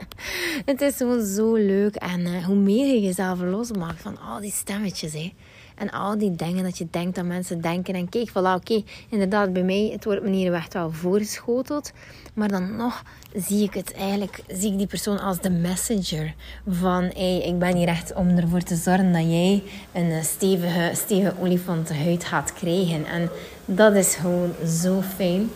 het 0.70 0.80
is 0.80 0.96
gewoon 0.96 1.24
zo 1.26 1.54
leuk. 1.54 1.94
En 1.94 2.20
uh, 2.20 2.44
hoe 2.44 2.56
meer 2.56 2.94
je 2.94 3.00
jezelf 3.00 3.40
losmaakt 3.40 4.02
van 4.02 4.18
al 4.18 4.40
die 4.40 4.52
stemmetjes, 4.52 5.12
hè. 5.12 5.34
En 5.76 5.90
al 5.90 6.18
die 6.18 6.34
dingen 6.34 6.64
dat 6.64 6.78
je 6.78 6.86
denkt 6.90 7.14
dat 7.14 7.24
mensen 7.24 7.60
denken. 7.60 7.94
En 7.94 8.08
kijk, 8.08 8.30
voilà, 8.30 8.54
oké, 8.54 8.82
inderdaad, 9.08 9.52
bij 9.52 9.62
mij, 9.62 9.90
het 9.92 10.04
wordt 10.04 10.22
me 10.22 10.50
echt 10.50 10.72
wel 10.72 10.90
voorgeschoteld. 10.90 11.92
Maar 12.34 12.48
dan 12.48 12.76
nog 12.76 13.02
zie 13.34 13.62
ik 13.62 13.74
het 13.74 13.92
eigenlijk, 13.92 14.42
zie 14.48 14.72
ik 14.72 14.78
die 14.78 14.86
persoon 14.86 15.20
als 15.20 15.40
de 15.40 15.50
messenger. 15.50 16.34
Van, 16.68 17.10
hey, 17.14 17.42
ik 17.42 17.58
ben 17.58 17.76
hier 17.76 17.88
echt 17.88 18.14
om 18.14 18.28
ervoor 18.28 18.62
te 18.62 18.76
zorgen 18.76 19.12
dat 19.12 19.22
jij 19.22 19.62
een 19.92 20.10
eh, 20.10 20.22
stevige, 20.22 20.90
stevige 20.94 21.34
olifantenhuid 21.40 22.24
gaat 22.24 22.52
krijgen. 22.52 23.06
En 23.06 23.30
dat 23.64 23.94
is 23.94 24.14
gewoon 24.14 24.52
zo 24.66 25.00
fijn. 25.00 25.50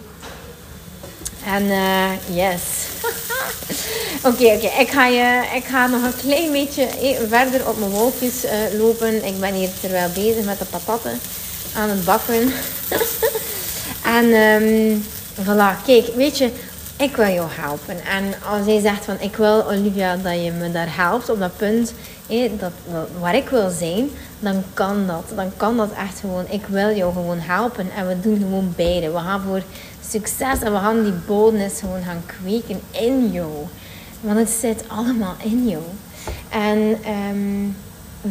En 1.45 1.63
uh, 1.63 2.11
yes. 2.37 2.63
Oké, 4.29 4.45
oké. 4.45 4.71
Ik, 4.79 4.91
ga 4.91 5.07
ik 5.55 5.65
ga 5.65 5.87
nog 5.87 6.03
een 6.03 6.17
klein 6.17 6.53
beetje 6.53 6.83
eh, 6.83 7.17
verder 7.29 7.69
op 7.69 7.79
mijn 7.79 7.91
wolkjes 7.91 8.45
uh, 8.45 8.51
lopen. 8.79 9.25
Ik 9.25 9.41
ben 9.41 9.55
hier 9.55 9.69
terwijl 9.81 10.11
bezig 10.15 10.45
met 10.45 10.59
de 10.59 10.65
patatten 10.65 11.21
aan 11.75 11.89
het 11.89 12.05
bakken. 12.05 12.53
en 14.19 14.25
um, 14.25 15.05
voilà. 15.41 15.85
Kijk, 15.87 16.07
weet 16.15 16.39
je, 16.39 16.51
ik 17.01 17.17
wil 17.17 17.29
jou 17.29 17.49
helpen. 17.51 18.05
En 18.05 18.25
als 18.51 18.67
jij 18.67 18.81
zegt 18.81 19.05
van 19.05 19.21
ik 19.21 19.37
wil 19.37 19.67
Olivia 19.71 20.17
dat 20.17 20.45
je 20.45 20.51
me 20.51 20.73
daar 20.73 20.97
helpt 20.97 21.31
op 21.31 21.39
dat 21.39 21.57
punt 21.57 21.93
dat, 22.59 22.73
waar 23.21 23.35
ik 23.35 23.49
wil 23.49 23.71
zijn, 23.71 24.11
dan 24.39 24.63
kan 24.75 25.07
dat. 25.07 25.25
Dan 25.35 25.53
kan 25.57 25.77
dat 25.77 25.91
echt 25.93 26.21
gewoon. 26.21 26.45
Ik 26.49 26.67
wil 26.67 26.97
jou 26.97 27.13
gewoon 27.13 27.39
helpen 27.39 27.91
en 27.97 28.09
we 28.09 28.21
doen 28.21 28.39
gewoon 28.39 28.73
beide. 28.77 29.11
We 29.11 29.19
gaan 29.19 29.41
voor 29.41 29.63
succes 30.09 30.61
en 30.61 30.73
we 30.73 30.79
gaan 30.79 31.03
die 31.03 31.13
boldness 31.27 31.81
gewoon 31.81 32.03
gaan 32.03 32.23
kweken 32.27 32.81
in 32.91 33.31
jou. 33.33 33.51
Want 34.21 34.39
het 34.39 34.51
zit 34.51 34.85
allemaal 34.87 35.35
in 35.43 35.69
jou. 35.69 35.83
En 36.49 36.79
um, 37.33 37.77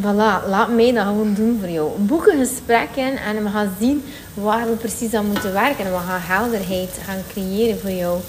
voilà, 0.00 0.48
laat 0.48 0.74
mij 0.74 0.92
dat 0.92 1.06
gewoon 1.06 1.34
doen 1.34 1.58
voor 1.60 1.70
jou. 1.70 1.90
Boek 1.98 2.26
een 2.26 2.46
gesprek 2.46 2.88
in 2.94 3.18
en 3.18 3.44
we 3.44 3.50
gaan 3.50 3.76
zien 3.80 4.04
waar 4.34 4.66
we 4.66 4.76
precies 4.76 5.14
aan 5.14 5.26
moeten 5.26 5.52
werken. 5.52 5.84
En 5.84 5.92
we 5.92 5.98
gaan 5.98 6.20
helderheid 6.20 6.90
gaan 7.06 7.22
creëren 7.28 7.80
voor 7.80 7.90
jou. 7.90 8.20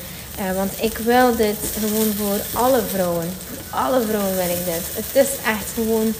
Uh, 0.41 0.55
want 0.55 0.71
ik 0.81 0.97
wil 0.97 1.35
dit 1.35 1.55
gewoon 1.79 2.13
voor 2.13 2.61
alle 2.61 2.81
vrouwen. 2.93 3.29
Voor 3.47 3.79
alle 3.79 4.01
vrouwen 4.01 4.35
wil 4.35 4.49
ik 4.49 4.65
dit. 4.65 4.83
Het 4.93 5.25
is 5.25 5.29
echt 5.45 5.71
gewoon 5.73 6.13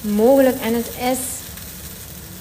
mogelijk 0.00 0.60
en 0.60 0.74
het 0.74 0.86
is... 0.86 1.18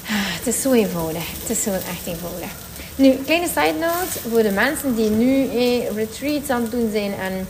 Het 0.09 0.55
is 0.55 0.61
zo 0.61 0.71
eenvoudig. 0.71 1.23
Het 1.41 1.49
is 1.49 1.63
zo 1.63 1.71
echt 1.71 2.05
eenvoudig. 2.05 2.49
Nu, 2.95 3.15
kleine 3.25 3.47
side 3.47 3.73
note. 3.79 4.29
Voor 4.29 4.43
de 4.43 4.51
mensen 4.51 4.95
die 4.95 5.09
nu 5.09 5.49
eh, 5.49 5.95
retreats 5.95 6.49
aan 6.49 6.61
het 6.61 6.71
doen 6.71 6.89
zijn 6.91 7.13
en 7.13 7.47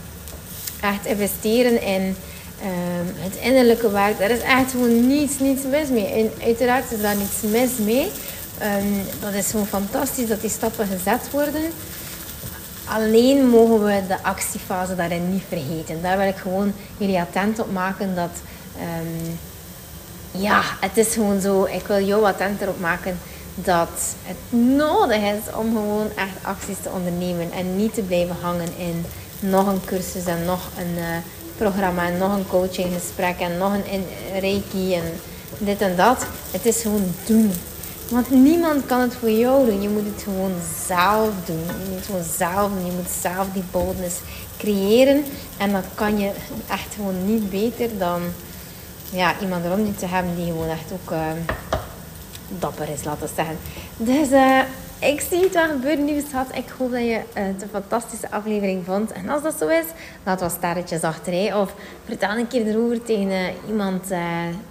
echt 0.80 1.06
investeren 1.06 1.82
in 1.82 2.02
um, 2.02 3.14
het 3.16 3.36
innerlijke 3.40 3.90
werk. 3.90 4.18
Daar 4.18 4.30
is 4.30 4.40
echt 4.40 4.70
gewoon 4.70 5.06
niets, 5.06 5.38
niets 5.38 5.62
mis 5.70 5.88
mee. 5.88 6.06
En 6.06 6.30
uiteraard 6.44 6.92
is 6.92 7.00
daar 7.00 7.16
niets 7.16 7.40
mis 7.42 7.86
mee. 7.86 8.10
Um, 8.62 9.02
dat 9.20 9.34
is 9.34 9.50
gewoon 9.50 9.66
fantastisch 9.66 10.28
dat 10.28 10.40
die 10.40 10.50
stappen 10.50 10.86
gezet 10.86 11.30
worden. 11.30 11.62
Alleen 12.92 13.48
mogen 13.48 13.84
we 13.84 14.02
de 14.08 14.22
actiefase 14.22 14.94
daarin 14.94 15.32
niet 15.32 15.42
vergeten. 15.48 16.02
Daar 16.02 16.18
wil 16.18 16.26
ik 16.26 16.36
gewoon 16.36 16.72
jullie 16.96 17.20
attent 17.20 17.58
op 17.58 17.72
maken 17.72 18.14
dat 18.14 18.30
um, 18.76 19.38
ja, 20.30 20.62
het 20.80 20.96
is 20.96 21.14
gewoon 21.14 21.40
zo. 21.40 21.64
Ik 21.64 21.86
wil 21.86 22.02
jou 22.02 22.24
attent 22.24 22.60
erop 22.60 22.80
maken 22.80 23.18
dat 23.54 24.14
het 24.22 24.60
nodig 24.60 25.16
is 25.16 25.54
om 25.54 25.72
gewoon 25.72 26.08
echt 26.16 26.36
acties 26.42 26.76
te 26.82 26.90
ondernemen. 26.90 27.52
En 27.52 27.76
niet 27.76 27.94
te 27.94 28.02
blijven 28.02 28.36
hangen 28.40 28.68
in 28.76 29.04
nog 29.40 29.66
een 29.66 29.84
cursus 29.84 30.24
en 30.24 30.44
nog 30.44 30.60
een 30.78 30.94
uh, 30.98 31.04
programma 31.56 32.06
en 32.06 32.18
nog 32.18 32.36
een 32.36 32.46
coachinggesprek 32.46 33.38
en 33.38 33.58
nog 33.58 33.72
een 33.72 34.06
reiki 34.40 34.94
en 34.94 35.02
dit 35.58 35.80
en 35.80 35.96
dat. 35.96 36.26
Het 36.50 36.66
is 36.66 36.82
gewoon 36.82 37.14
doen. 37.26 37.52
Want 38.10 38.30
niemand 38.30 38.86
kan 38.86 39.00
het 39.00 39.14
voor 39.14 39.30
jou 39.30 39.66
doen. 39.66 39.82
Je 39.82 39.88
moet 39.88 40.04
het 40.04 40.22
gewoon 40.22 40.54
zelf 40.86 41.30
doen. 41.44 41.64
Je 41.64 41.90
moet 41.90 42.06
gewoon 42.06 42.24
zelf 42.36 42.70
doen. 42.72 42.86
Je 42.86 42.92
moet 42.92 43.10
zelf 43.20 43.46
die 43.52 43.62
boldness 43.70 44.16
creëren. 44.58 45.24
En 45.56 45.72
dat 45.72 45.84
kan 45.94 46.18
je 46.18 46.30
echt 46.68 46.94
gewoon 46.94 47.26
niet 47.26 47.50
beter 47.50 47.98
dan 47.98 48.22
ja, 49.10 49.34
iemand 49.40 49.66
rond 49.66 49.98
te 49.98 50.06
hebben 50.06 50.36
die 50.36 50.46
gewoon 50.46 50.68
echt 50.68 50.92
ook 50.92 51.10
uh, 51.10 51.18
dapper 52.48 52.88
is, 52.88 53.04
laten 53.04 53.26
we 53.26 53.32
zeggen. 53.36 53.56
Dus 53.96 54.28
uh, 54.28 54.60
ik 55.00 55.20
zie 55.20 55.40
het 55.40 55.54
wel 55.54 55.68
gebeuren, 55.68 56.04
lieve 56.04 56.28
schat. 56.28 56.46
Ik 56.54 56.68
hoop 56.78 56.90
dat 56.90 57.00
je 57.00 57.20
het 57.32 57.62
een 57.62 57.68
fantastische 57.68 58.30
aflevering 58.30 58.84
vond. 58.84 59.12
En 59.12 59.28
als 59.28 59.42
dat 59.42 59.54
zo 59.58 59.68
is, 59.68 59.84
laat 60.24 60.40
wat 60.40 60.50
sterretjes 60.50 61.02
achter. 61.02 61.56
Of 61.56 61.74
vertel 62.04 62.36
een 62.36 62.48
keer 62.48 62.66
erover 62.66 63.02
tegen 63.02 63.30
uh, 63.30 63.46
iemand 63.68 64.10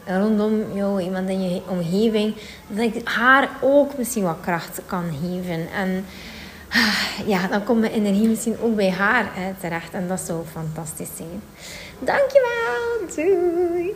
rondom 0.06 0.63
jou, 0.74 1.02
iemand 1.02 1.30
in 1.30 1.54
je 1.54 1.62
omgeving. 1.68 2.36
Dat 2.68 2.96
ik 2.96 3.08
haar 3.08 3.50
ook 3.62 3.98
misschien 3.98 4.24
wat 4.24 4.38
kracht 4.42 4.82
kan 4.86 5.04
geven. 5.22 5.68
En 5.76 6.06
ja, 7.34 7.48
dan 7.48 7.63
komt 7.63 7.80
mijn 7.80 7.94
energie 7.94 8.28
misschien 8.28 8.60
ook 8.62 8.76
bij 8.76 8.92
haar 8.92 9.32
terecht. 9.60 9.94
En 9.94 10.08
dat 10.08 10.20
zou 10.20 10.44
fantastisch 10.52 11.16
zijn. 11.16 11.42
Dankjewel. 12.00 13.16
Doei. 13.16 13.96